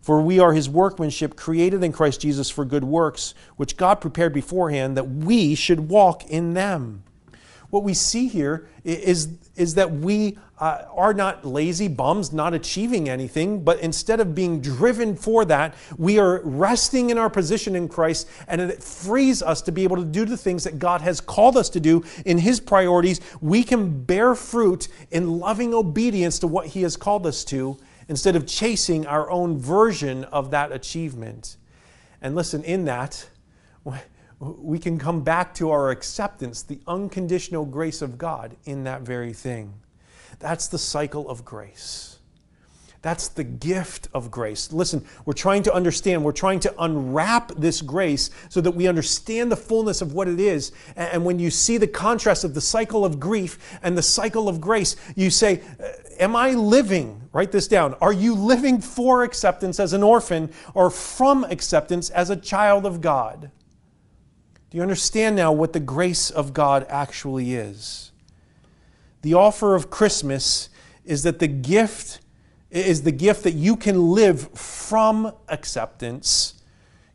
[0.00, 4.32] For we are his workmanship, created in Christ Jesus for good works, which God prepared
[4.32, 7.02] beforehand that we should walk in them.
[7.68, 13.08] what we see here is, is that we uh, are not lazy bums, not achieving
[13.08, 17.88] anything, but instead of being driven for that, we are resting in our position in
[17.88, 21.20] Christ, and it frees us to be able to do the things that God has
[21.20, 23.20] called us to do in His priorities.
[23.40, 27.78] We can bear fruit in loving obedience to what He has called us to
[28.10, 31.56] instead of chasing our own version of that achievement.
[32.20, 33.28] And listen, in that,
[34.40, 39.32] we can come back to our acceptance, the unconditional grace of God in that very
[39.32, 39.74] thing.
[40.40, 42.09] That's the cycle of grace.
[43.02, 44.72] That's the gift of grace.
[44.72, 49.50] Listen, we're trying to understand, we're trying to unwrap this grace so that we understand
[49.50, 50.72] the fullness of what it is.
[50.96, 54.60] And when you see the contrast of the cycle of grief and the cycle of
[54.60, 59.80] grace, you say, uh, Am I living, write this down, are you living for acceptance
[59.80, 63.50] as an orphan or from acceptance as a child of God?
[64.68, 68.12] Do you understand now what the grace of God actually is?
[69.22, 70.68] The offer of Christmas
[71.06, 72.20] is that the gift
[72.70, 76.54] is the gift that you can live from acceptance.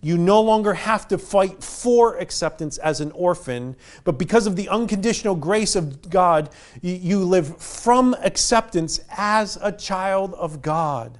[0.01, 4.69] You no longer have to fight for acceptance as an orphan, but because of the
[4.69, 6.49] unconditional grace of God,
[6.81, 11.17] you live from acceptance as a child of God.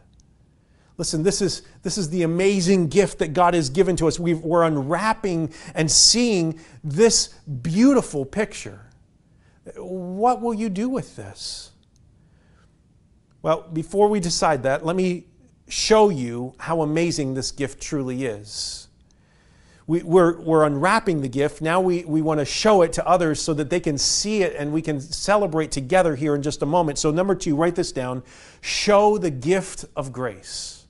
[0.98, 4.20] Listen, this is, this is the amazing gift that God has given to us.
[4.20, 7.30] we are unwrapping and seeing this
[7.64, 8.80] beautiful picture.
[9.78, 11.72] What will you do with this?
[13.46, 15.26] Well, before we decide that, let me
[15.68, 18.88] show you how amazing this gift truly is.
[19.86, 21.62] We, are we're, we're unwrapping the gift.
[21.62, 24.56] Now we, we want to show it to others so that they can see it
[24.58, 26.98] and we can celebrate together here in just a moment.
[26.98, 28.24] So, number two, write this down
[28.62, 30.88] show the gift of grace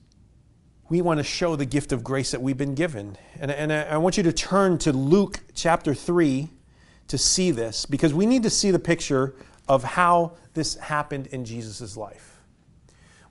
[0.88, 3.18] we want to show the gift of grace that we've been given.
[3.38, 6.48] And, and I want you to turn to Luke chapter 3
[7.08, 9.34] to see this because we need to see the picture
[9.68, 12.35] of how this happened in Jesus' life.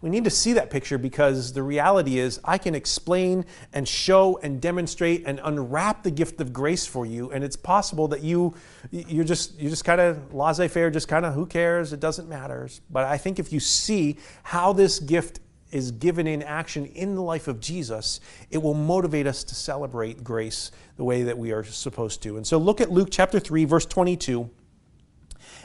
[0.05, 4.37] We need to see that picture because the reality is I can explain and show
[4.43, 8.53] and demonstrate and unwrap the gift of grace for you and it's possible that you
[8.91, 12.69] you're just you're just kind of laissez-faire just kind of who cares it doesn't matter
[12.91, 15.39] but I think if you see how this gift
[15.71, 18.19] is given in action in the life of Jesus,
[18.51, 22.37] it will motivate us to celebrate grace the way that we are supposed to.
[22.37, 24.49] And so look at Luke chapter 3, verse 22.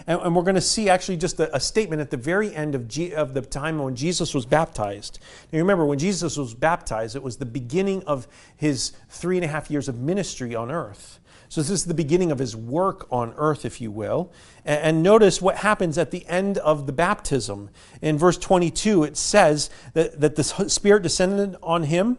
[0.06, 2.74] And, and we're going to see actually just a, a, statement at the very end
[2.74, 5.18] of, G, of the time when Jesus was baptized.
[5.52, 9.48] Now remember, when Jesus was baptized, it was the beginning of his three and a
[9.48, 11.20] half years of ministry on earth.
[11.50, 14.32] So, this is the beginning of his work on earth, if you will.
[14.64, 17.70] And notice what happens at the end of the baptism.
[18.00, 22.18] In verse 22, it says that, that the Spirit descended on him,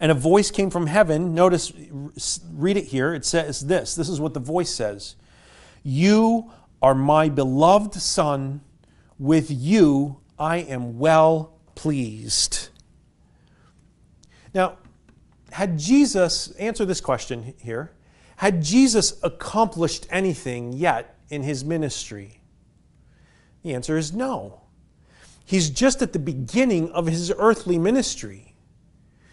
[0.00, 1.34] and a voice came from heaven.
[1.34, 1.74] Notice,
[2.50, 3.12] read it here.
[3.12, 5.16] It says this this is what the voice says
[5.82, 6.50] You
[6.82, 8.60] are my beloved Son,
[9.18, 12.68] with you I am well pleased.
[14.54, 14.78] Now,
[15.52, 17.92] had Jesus, answer this question here,
[18.36, 22.40] had Jesus accomplished anything yet in his ministry?
[23.62, 24.60] The answer is no.
[25.44, 28.54] He's just at the beginning of his earthly ministry.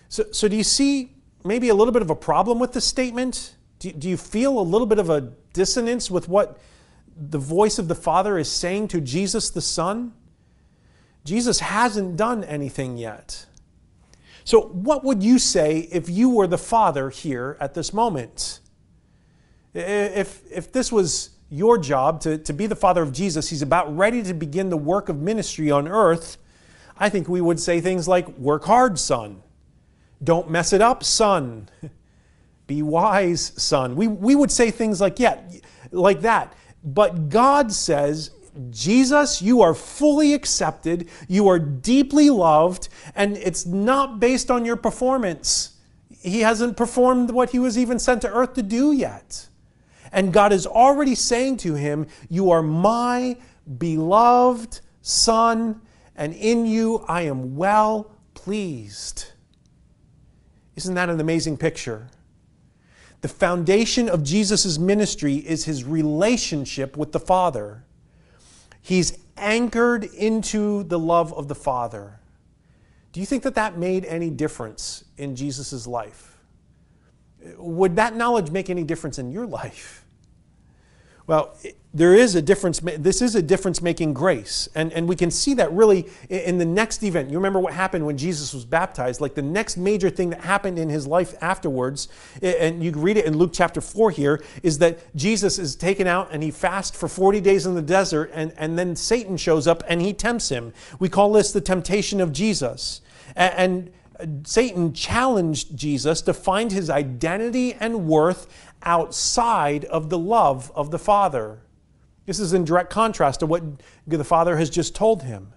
[0.10, 3.56] So, so do you see maybe a little bit of a problem with this statement?
[3.80, 5.22] Do, do you feel a little bit of a
[5.54, 6.60] dissonance with what
[7.16, 10.14] the voice of the Father is saying to Jesus the Son?
[11.24, 13.46] Jesus hasn't done anything yet.
[14.44, 18.60] So, what would you say if you were the Father here at this moment?
[19.74, 23.96] If, if this was your job to, to be the father of Jesus, he's about
[23.96, 26.38] ready to begin the work of ministry on earth,
[26.98, 29.42] I think we would say things like, Work hard, son.
[30.24, 31.70] Don't mess it up, son.
[32.68, 33.96] Be wise, son.
[33.96, 35.42] We, we would say things like, yeah,
[35.92, 36.54] like that.
[36.84, 38.32] But God says,
[38.70, 44.76] Jesus, you are fully accepted, you are deeply loved, and it's not based on your
[44.76, 45.78] performance.
[46.10, 49.48] He hasn't performed what he was even sent to earth to do yet.
[50.12, 53.38] And God is already saying to him, You are my
[53.78, 55.82] beloved Son,
[56.16, 59.26] and in you I am well pleased.
[60.76, 62.08] Isn't that an amazing picture?
[63.24, 67.86] The foundation of Jesus' ministry is his relationship with the Father.
[68.82, 72.20] He's anchored into the love of the Father.
[73.14, 76.38] Do you think that that made any difference in Jesus' life?
[77.56, 80.03] Would that knowledge make any difference in your life?
[81.26, 81.56] Well,
[81.94, 82.80] there is a difference.
[82.80, 84.68] This is a difference making grace.
[84.74, 87.30] And, and we can see that really in the next event.
[87.30, 89.22] You remember what happened when Jesus was baptized?
[89.22, 92.08] Like the next major thing that happened in his life afterwards,
[92.42, 96.30] and you read it in Luke chapter 4 here, is that Jesus is taken out
[96.32, 99.84] and he fasts for 40 days in the desert, and, and then Satan shows up
[99.88, 100.74] and he tempts him.
[101.00, 103.02] We call this the temptation of Jesus.
[103.36, 103.54] And,
[104.20, 108.48] and Satan challenged Jesus to find his identity and worth
[108.84, 111.60] outside of the love of the Father.
[112.26, 113.64] This is in direct contrast to what
[114.08, 115.54] the Father has just told him.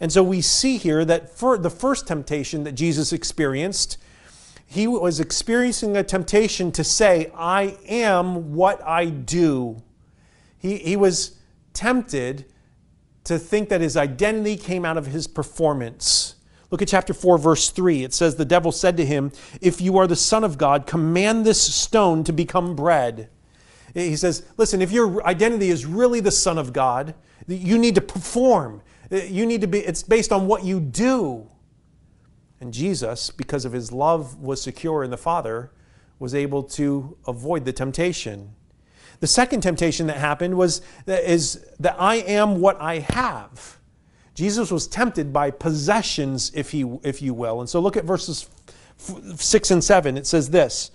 [0.00, 3.98] And so we see here that for the first temptation that Jesus experienced,
[4.66, 9.82] he was experiencing a temptation to say, I am what I do.
[10.58, 11.36] He, he was
[11.72, 12.46] tempted
[13.24, 16.36] to think that his identity came out of his performance.
[16.72, 18.02] Look at chapter 4, verse 3.
[18.02, 21.46] It says, The devil said to him, If you are the Son of God, command
[21.46, 23.28] this stone to become bread.
[23.94, 27.14] He says, listen, if your identity is really the Son of God,
[27.46, 28.80] you need to perform.
[29.10, 31.46] You need to be, it's based on what you do.
[32.60, 35.72] And Jesus, because of his love was secure in the Father,
[36.18, 38.54] was able to avoid the temptation.
[39.20, 43.78] The second temptation that happened was is that I am what I have.
[44.42, 47.60] Jesus was tempted by possessions, if, he, if you will.
[47.60, 48.50] And so look at verses
[49.36, 50.16] 6 and 7.
[50.16, 50.90] It says this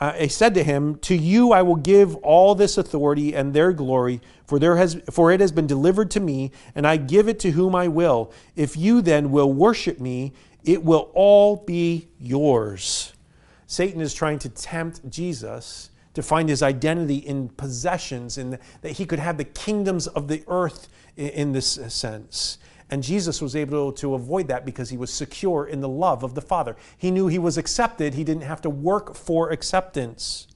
[0.00, 3.72] uh, I said to him, To you I will give all this authority and their
[3.72, 7.38] glory, for, there has, for it has been delivered to me, and I give it
[7.38, 8.32] to whom I will.
[8.56, 10.32] If you then will worship me,
[10.64, 13.12] it will all be yours.
[13.68, 19.06] Satan is trying to tempt Jesus to find his identity in possessions, and that he
[19.06, 22.58] could have the kingdoms of the earth in, this sense.
[22.90, 26.34] And Jesus was able to avoid that because he was secure in the love of
[26.34, 26.74] the Father.
[26.96, 30.48] He knew he was accepted, he didn't have to work for acceptance.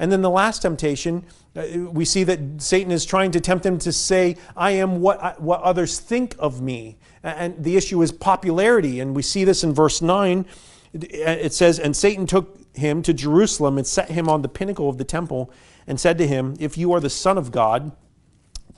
[0.00, 1.24] And then the last temptation,
[1.54, 1.62] uh,
[1.92, 5.34] we see that Satan is trying to tempt him to say, I am what, I,
[5.38, 6.96] what others think of me.
[7.22, 8.98] And the issue is popularity.
[8.98, 10.46] And we see this in verse 9.
[10.94, 14.98] It says, And Satan took him to Jerusalem and set him on the pinnacle of
[14.98, 15.52] the temple
[15.86, 17.92] and said to him, If you are the Son of God,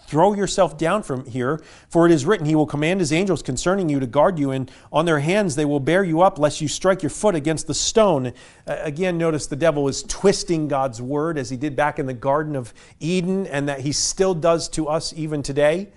[0.06, 3.88] Throw yourself down from here, for it is written, He will command His angels concerning
[3.88, 6.68] you to guard you, and on their hands they will bear you up, lest you
[6.68, 8.26] strike your foot against the stone.
[8.66, 12.14] Uh, again, notice the devil is twisting God's word as he did back in the
[12.14, 15.88] Garden of Eden, and that he still does to us even today.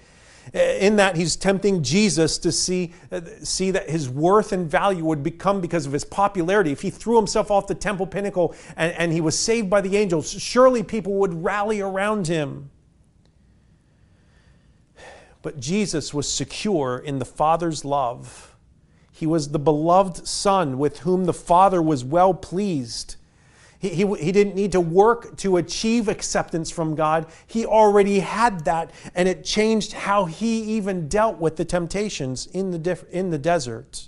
[0.53, 5.23] In that, he's tempting Jesus to see, uh, see that his worth and value would
[5.23, 6.71] become because of his popularity.
[6.71, 9.97] If he threw himself off the temple pinnacle and, and he was saved by the
[9.97, 12.69] angels, surely people would rally around him.
[15.41, 18.55] But Jesus was secure in the Father's love.
[19.11, 23.15] He was the beloved Son with whom the Father was well pleased.
[23.79, 27.27] He, he, he, didn't need to work to achieve acceptance from God.
[27.45, 32.71] He already had that, and it changed how he even dealt with the temptations in
[32.71, 34.07] the, in the desert.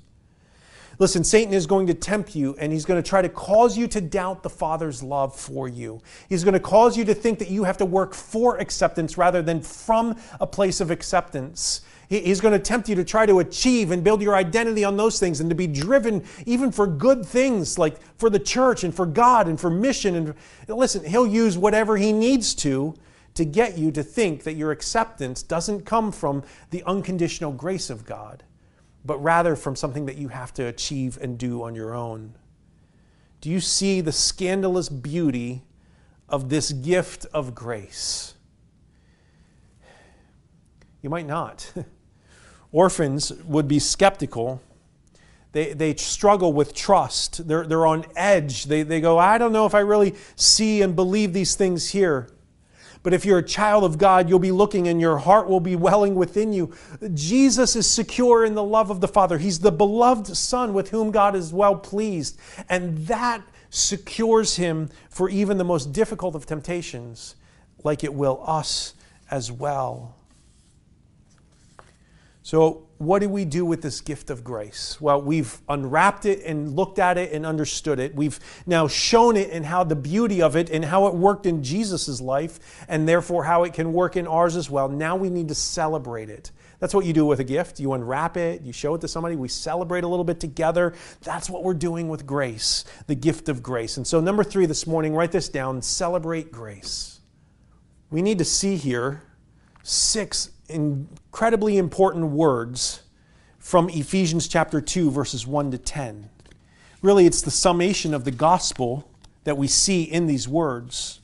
[0.99, 3.87] Listen, Satan is going to tempt you and he's going to try to cause you
[3.89, 6.01] to doubt the Father's love for you.
[6.27, 9.43] He's going to cause you to think that you have to work for acceptance rather
[9.43, 11.81] than from a place of acceptance.
[12.09, 15.19] He's going to tempt you to try to achieve and build your identity on those
[15.19, 19.05] things and to be driven even for good things like for the church and for
[19.05, 20.15] God and for mission.
[20.15, 20.35] And
[20.69, 22.95] listen, he'll use whatever he needs to
[23.33, 28.05] to get you to think that your acceptance doesn't come from the unconditional grace of
[28.05, 28.43] God
[29.07, 32.35] but rather from something that you have to achieve and do on your own.
[33.39, 35.63] Do you see the scandalous beauty
[36.27, 38.33] of this gift of grace?
[41.01, 41.71] You might not.
[42.71, 44.61] Orphans would be skeptical.
[45.53, 47.47] They, they struggle with trust.
[47.47, 48.65] They're, they're on edge.
[48.65, 52.29] They, they go, I don't know if I really see and believe these things here.
[53.03, 55.77] But if you're a child of God, you'll be looking and your heart will be
[55.77, 56.73] welling within you.
[57.13, 59.37] Jesus is secure in the love of the Father.
[59.37, 62.37] He's the beloved Son with whom God is well pleased.
[62.67, 67.35] And that secures him for even the most difficult of temptations,
[67.81, 68.93] like it will us
[69.31, 70.16] as well.
[72.47, 75.01] So, what do we do with this gift of grace?
[75.01, 78.15] Well, we've unwrapped it and looked at it and understood it.
[78.15, 81.61] We've now shown it and how the beauty of it and how it worked in
[81.61, 84.87] Jesus' life and therefore how it can work in ours as well.
[84.87, 86.51] Now we need to celebrate it.
[86.79, 87.81] That's what you do with a gift.
[87.81, 90.93] You unwrap it, you show it to somebody, we celebrate a little bit together.
[91.23, 93.97] That's what we're doing with grace, the gift of grace.
[93.97, 97.19] And so, number three this morning, write this down celebrate grace.
[98.09, 99.23] We need to see here
[99.83, 103.01] six incredibly important words
[103.59, 106.29] from Ephesians chapter 2, verses 1 to 10.
[107.01, 109.09] Really, it's the summation of the gospel
[109.43, 111.19] that we see in these words.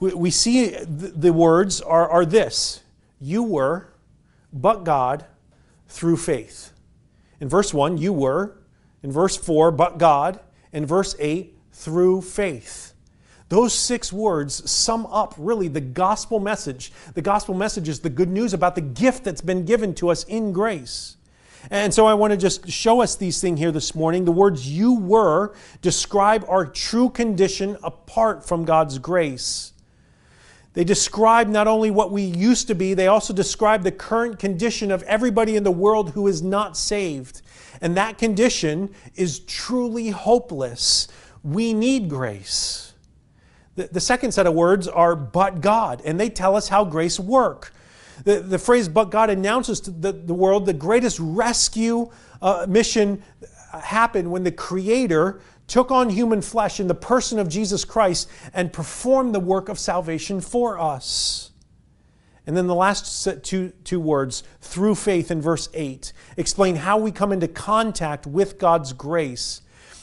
[0.00, 2.82] we, see the words are, are this
[3.20, 3.88] You were,
[4.52, 5.24] but God,
[5.88, 6.72] through faith.
[7.40, 8.56] In verse 1, you were.
[9.02, 10.40] In verse 4, but God.
[10.72, 12.87] In verse 8, through faith.
[13.48, 16.92] Those six words sum up really the gospel message.
[17.14, 20.24] The gospel message is the good news about the gift that's been given to us
[20.24, 21.16] in grace.
[21.70, 24.24] And so I want to just show us these things here this morning.
[24.24, 29.72] The words you were describe our true condition apart from God's grace.
[30.74, 34.92] They describe not only what we used to be, they also describe the current condition
[34.92, 37.42] of everybody in the world who is not saved.
[37.80, 41.08] And that condition is truly hopeless.
[41.42, 42.87] We need grace.
[43.78, 47.20] The, the second set of words are but God, and they tell us how grace
[47.20, 47.72] work.
[48.24, 52.10] The, the phrase but God announces to the, the world the greatest rescue
[52.42, 53.22] uh, mission
[53.72, 58.72] happened when the Creator took on human flesh in the person of Jesus Christ and
[58.72, 61.52] performed the work of salvation for us.
[62.48, 67.12] And then the last two, two words, through faith in verse 8, explain how we
[67.12, 69.62] come into contact with God's grace.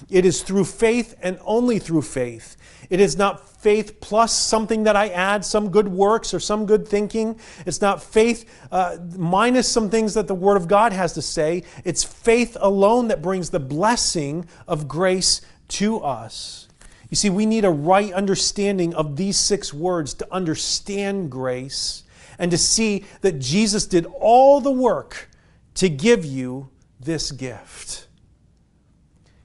[0.09, 2.55] It is through faith and only through faith.
[2.89, 6.87] It is not faith plus something that I add, some good works or some good
[6.87, 7.39] thinking.
[7.65, 11.63] It's not faith uh, minus some things that the Word of God has to say.
[11.83, 16.67] It's faith alone that brings the blessing of grace to us.
[17.09, 22.03] You see, we need a right understanding of these six words to understand grace
[22.37, 25.27] and to see that Jesus did all the work
[25.73, 28.05] to give you this gift.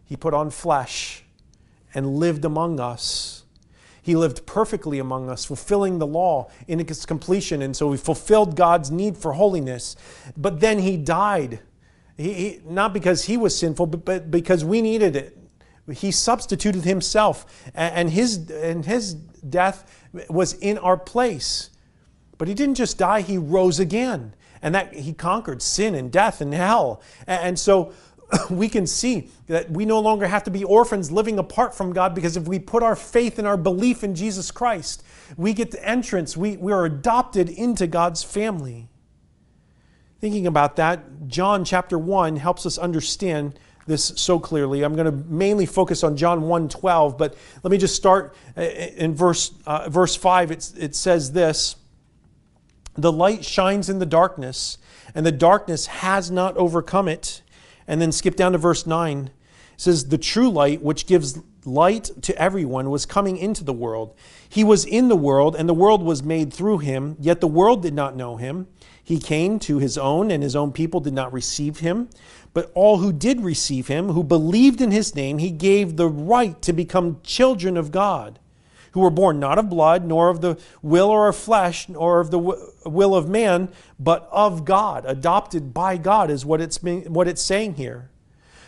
[0.05, 1.25] He put on flesh
[1.95, 3.40] and lived among us.
[4.03, 7.63] He lived perfectly among us, fulfilling the law in its completion.
[7.63, 9.97] And so he fulfilled God's need for holiness.
[10.37, 11.61] But then he died.
[12.17, 15.37] He, he, not because he was sinful, but, but because we needed it.
[15.91, 21.71] He substituted himself, and his, and his death was in our place.
[22.39, 24.35] But he didn't just die, he rose again.
[24.63, 27.03] And that he conquered sin and death and hell.
[27.27, 27.93] And so
[28.51, 32.15] we can see that we no longer have to be orphans living apart from God
[32.15, 35.03] because if we put our faith and our belief in Jesus Christ,
[35.37, 36.37] we get the entrance.
[36.37, 38.89] We, we are adopted into God's family.
[40.21, 44.83] Thinking about that, John chapter 1 helps us understand this so clearly.
[44.83, 49.15] I'm going to mainly focus on John 1:12, but let me just start uh, in
[49.15, 50.51] verse uh, verse 5.
[50.51, 51.77] It, it says this:
[52.95, 54.79] "The light shines in the darkness,
[55.15, 57.43] and the darkness has not overcome it."
[57.91, 59.19] And then skip down to verse 9.
[59.27, 59.33] It
[59.77, 64.15] says, "The true light, which gives light to everyone, was coming into the world.
[64.49, 67.83] He was in the world, and the world was made through him, yet the world
[67.83, 68.69] did not know him."
[69.03, 72.09] He came to his own, and his own people did not receive him.
[72.55, 76.63] But all who did receive him, who believed in his name, he gave the right
[76.63, 78.39] to become children of God,
[78.93, 82.31] who were born not of blood, nor of the will or of flesh, nor of
[82.31, 83.69] the will of man,
[83.99, 85.05] but of God.
[85.07, 88.11] Adopted by God is what it's, what it's saying here.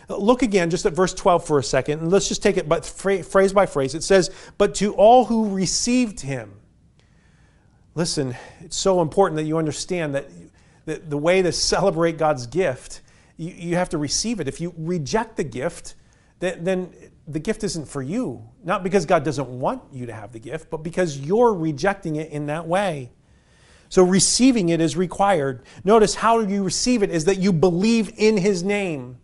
[0.09, 2.85] Look again just at verse 12 for a second, and let's just take it but
[2.85, 3.95] phrase by phrase.
[3.95, 6.59] It says, But to all who received him,
[7.95, 10.27] Listen, it's so important that you understand that,
[10.85, 13.01] that the way to celebrate God's gift,
[13.37, 14.47] you, you have to receive it.
[14.47, 15.93] If you reject the gift,
[16.39, 16.93] then, then
[17.27, 18.43] the gift isn't for you.
[18.63, 22.31] Not because God doesn't want you to have the gift, but because you're rejecting it
[22.31, 23.11] in that way.
[23.89, 25.63] So receiving it is required.
[25.83, 29.17] Notice how you receive it is that you believe in his name.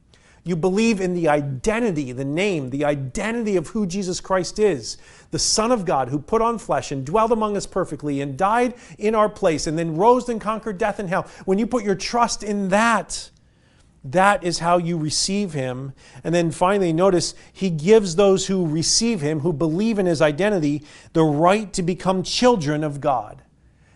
[0.44, 4.98] You believe in the identity, the name, the identity of who Jesus Christ is,
[5.32, 8.76] the Son of God who put on flesh and dwelled among us perfectly and died
[8.98, 11.28] in our place and then rose and conquered death and hell.
[11.46, 13.30] When you put your trust in that,
[14.04, 15.94] that is how you receive him.
[16.24, 20.84] And then finally, notice he gives those who receive him, who believe in his identity,
[21.14, 23.42] the right to become children of God.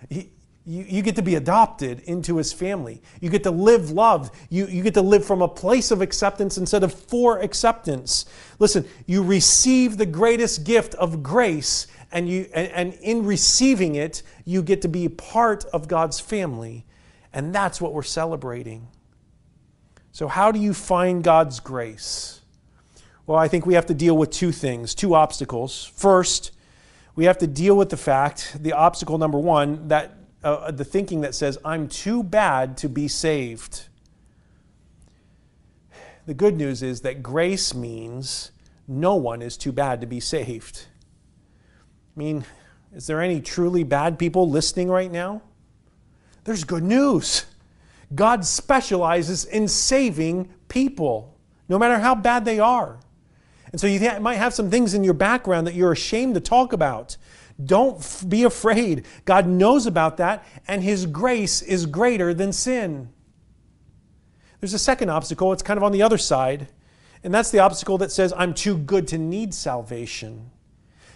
[0.09, 0.29] He,
[0.65, 3.01] you, you get to be adopted into his family.
[3.19, 4.31] You get to live love.
[4.49, 8.25] You, you get to live from a place of acceptance instead of for acceptance.
[8.59, 14.23] Listen, you receive the greatest gift of grace, and, you, and, and in receiving it,
[14.45, 16.85] you get to be part of God's family.
[17.33, 18.87] And that's what we're celebrating.
[20.13, 22.41] So, how do you find God's grace?
[23.25, 25.91] Well, I think we have to deal with two things, two obstacles.
[25.95, 26.51] First,
[27.15, 31.21] we have to deal with the fact, the obstacle number one, that uh, the thinking
[31.21, 33.87] that says, I'm too bad to be saved.
[36.27, 38.51] The good news is that grace means
[38.87, 40.85] no one is too bad to be saved.
[42.15, 42.45] I mean,
[42.93, 45.41] is there any truly bad people listening right now?
[46.43, 47.45] There's good news.
[48.15, 51.37] God specializes in saving people,
[51.69, 52.99] no matter how bad they are.
[53.71, 56.73] And so you might have some things in your background that you're ashamed to talk
[56.73, 57.17] about.
[57.63, 59.05] Don't f- be afraid.
[59.25, 63.09] God knows about that, and His grace is greater than sin.
[64.59, 66.67] There's a second obstacle, it's kind of on the other side,
[67.23, 70.51] and that's the obstacle that says, I'm too good to need salvation.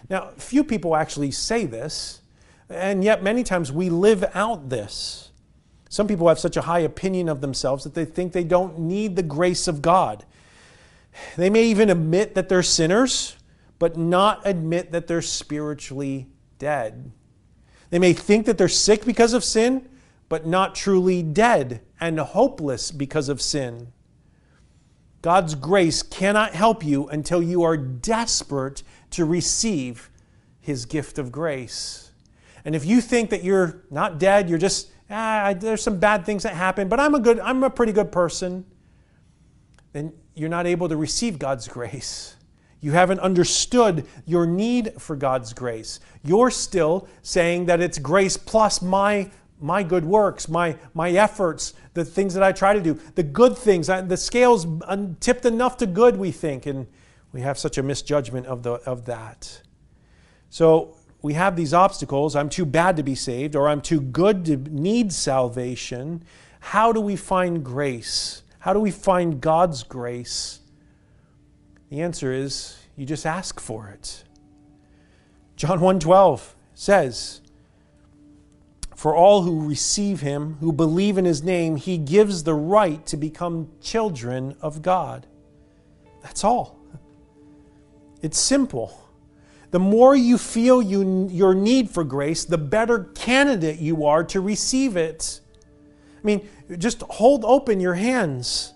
[0.10, 2.22] Now, few people actually say this,
[2.70, 5.27] and yet many times we live out this.
[5.90, 9.16] Some people have such a high opinion of themselves that they think they don't need
[9.16, 10.26] the grace of God.
[11.36, 13.38] They may even admit that they're sinners,
[13.80, 16.28] but not admit that they're spiritually
[16.60, 17.12] dead.
[17.90, 19.88] They may think that they're sick because of sin,
[20.30, 23.94] but not truly dead and hopeless because of sin.
[25.22, 30.10] God's grace cannot help you until you are desperate to receive
[30.60, 32.12] His gift of grace.
[32.66, 36.44] And if you think that you're not dead, you're just, ah, there's some bad things
[36.44, 38.66] that happen, but I'm a good, I'm a pretty good person,
[39.94, 42.36] then you're not able to receive God's grace.
[42.80, 46.00] You haven't understood your need for God's grace.
[46.24, 52.06] You're still saying that it's grace plus my, my good works, my, my efforts, the
[52.06, 53.88] things that I try to do, the good things.
[53.88, 54.68] The scale's
[55.20, 56.86] tipped enough to good, we think, and
[57.32, 59.62] we have such a misjudgment of, the, of that.
[60.50, 62.36] So we have these obstacles.
[62.36, 66.24] I'm too bad to be saved, or I'm too good to need salvation.
[66.60, 68.44] How do we find grace?
[68.60, 70.60] How do we find God's grace?
[71.90, 74.24] The answer is you just ask for it.
[75.56, 77.42] John 1:12 says,
[78.94, 83.18] "For all who receive him, who believe in his name, he gives the right to
[83.18, 85.26] become children of God."
[86.22, 86.78] That's all.
[88.22, 89.00] It's simple.
[89.78, 94.42] The more you feel you, your need for grace, the better candidate you are to
[94.42, 95.40] receive it.
[96.18, 96.50] I mean,
[96.80, 98.74] just hold open your hands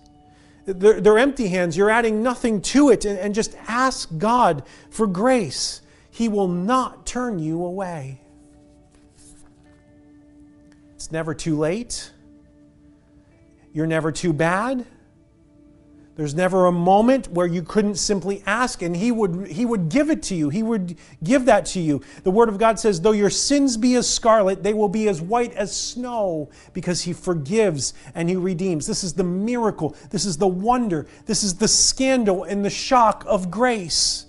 [0.64, 1.76] they're, they're empty hands.
[1.76, 3.04] You're adding nothing to it.
[3.04, 5.80] And, and just ask God for grace.
[6.10, 8.20] He will not turn you away.
[10.94, 12.12] It's never too late.
[13.72, 14.86] You're never too bad.
[16.14, 20.10] There's never a moment where you couldn't simply ask and he would, he would give
[20.10, 20.50] it to you.
[20.50, 22.02] He would give that to you.
[22.22, 25.22] The Word of God says, Though your sins be as scarlet, they will be as
[25.22, 28.86] white as snow because he forgives and he redeems.
[28.86, 29.96] This is the miracle.
[30.10, 31.06] This is the wonder.
[31.24, 34.26] This is the scandal and the shock of grace.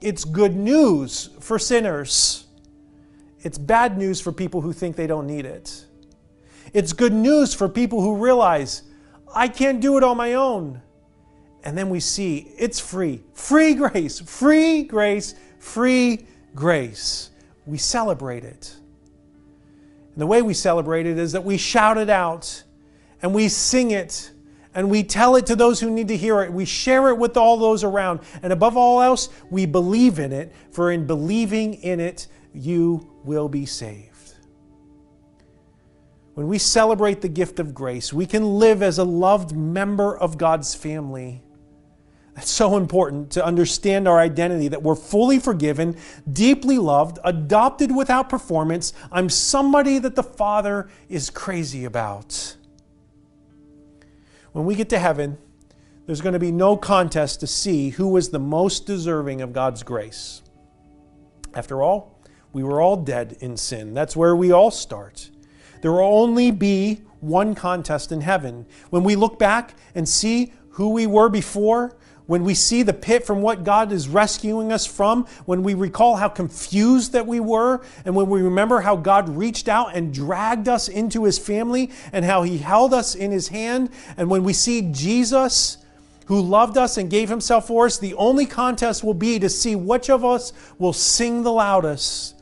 [0.00, 2.46] It's good news for sinners,
[3.40, 5.84] it's bad news for people who think they don't need it.
[6.72, 8.82] It's good news for people who realize,
[9.34, 10.82] I can't do it on my own.
[11.64, 13.22] And then we see it's free.
[13.32, 17.30] Free grace, free grace, free grace.
[17.64, 18.76] We celebrate it.
[20.12, 22.62] And the way we celebrate it is that we shout it out
[23.22, 24.30] and we sing it
[24.74, 26.52] and we tell it to those who need to hear it.
[26.52, 28.20] We share it with all those around.
[28.42, 33.48] And above all else, we believe in it, for in believing in it, you will
[33.48, 34.34] be saved.
[36.34, 40.36] When we celebrate the gift of grace, we can live as a loved member of
[40.36, 41.40] God's family
[42.36, 45.96] it's so important to understand our identity that we're fully forgiven,
[46.30, 48.92] deeply loved, adopted without performance.
[49.12, 52.56] I'm somebody that the Father is crazy about.
[54.52, 55.38] When we get to heaven,
[56.06, 59.82] there's going to be no contest to see who was the most deserving of God's
[59.82, 60.42] grace.
[61.54, 62.20] After all,
[62.52, 63.94] we were all dead in sin.
[63.94, 65.30] That's where we all start.
[65.82, 68.66] There will only be one contest in heaven.
[68.90, 73.26] When we look back and see who we were before, when we see the pit
[73.26, 77.82] from what God is rescuing us from, when we recall how confused that we were,
[78.04, 82.24] and when we remember how God reached out and dragged us into his family and
[82.24, 85.78] how he held us in his hand, and when we see Jesus
[86.26, 89.76] who loved us and gave himself for us, the only contest will be to see
[89.76, 92.34] which of us will sing the loudest.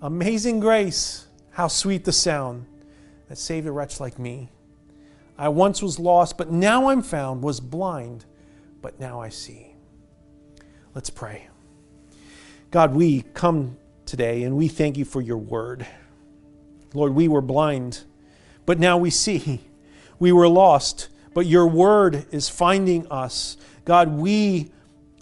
[0.00, 2.64] Amazing grace, how sweet the sound
[3.28, 4.50] that saved a wretch like me.
[5.36, 8.26] I once was lost, but now I'm found, was blind
[8.82, 9.74] but now I see.
[10.94, 11.48] Let's pray.
[12.70, 13.76] God, we come
[14.06, 15.86] today and we thank you for your word.
[16.94, 18.04] Lord, we were blind,
[18.66, 19.60] but now we see.
[20.18, 23.56] We were lost, but your word is finding us.
[23.86, 24.70] God, we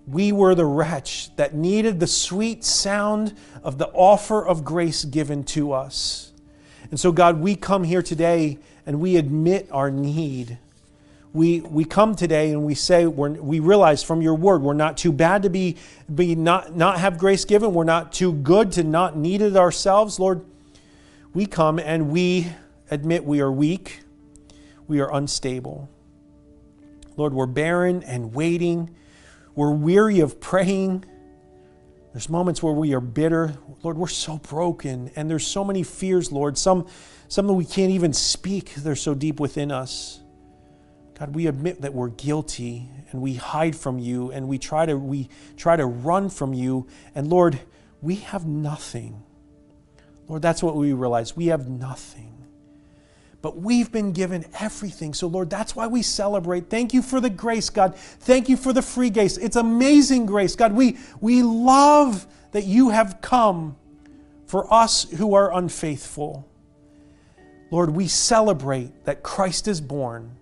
[0.09, 5.45] we were the wretch that needed the sweet sound of the offer of grace given
[5.45, 6.33] to us.
[6.91, 10.59] And so, God, we come here today and we admit our need
[11.39, 14.97] we, we come today and we say, we're, we realize from your word, we're not
[14.97, 15.77] too bad to be,
[16.13, 17.73] be not, not have grace given.
[17.73, 20.19] We're not too good to not need it ourselves.
[20.19, 20.45] Lord,
[21.33, 22.49] we come and we
[22.91, 24.01] admit we are weak,
[24.89, 25.89] we are unstable.
[27.17, 28.95] Lord, we're barren and waiting.
[29.55, 31.05] We're weary of praying.
[32.13, 33.55] There's moments where we are bitter.
[33.83, 36.59] Lord, we're so broken, and there's so many fears, Lord.
[36.59, 36.87] Some,
[37.29, 40.21] some that we can't even speak, they're so deep within us.
[41.19, 44.97] God, we admit that we're guilty and we hide from you and we try to
[44.97, 46.87] we try to run from you.
[47.15, 47.59] And Lord,
[48.01, 49.23] we have nothing.
[50.29, 51.37] Lord, that's what we realize.
[51.37, 52.35] We have nothing.
[53.41, 55.15] But we've been given everything.
[55.15, 56.69] So, Lord, that's why we celebrate.
[56.69, 57.97] Thank you for the grace, God.
[57.97, 59.37] Thank you for the free grace.
[59.37, 60.73] It's amazing grace, God.
[60.73, 63.77] We, we love that you have come
[64.47, 66.49] for us who are unfaithful.
[67.71, 70.37] Lord, we celebrate that Christ is born.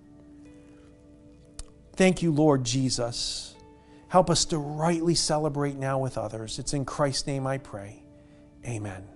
[1.97, 3.55] Thank you, Lord Jesus.
[4.09, 6.59] Help us to rightly celebrate now with others.
[6.59, 8.03] It's in Christ's name I pray.
[8.65, 9.16] Amen.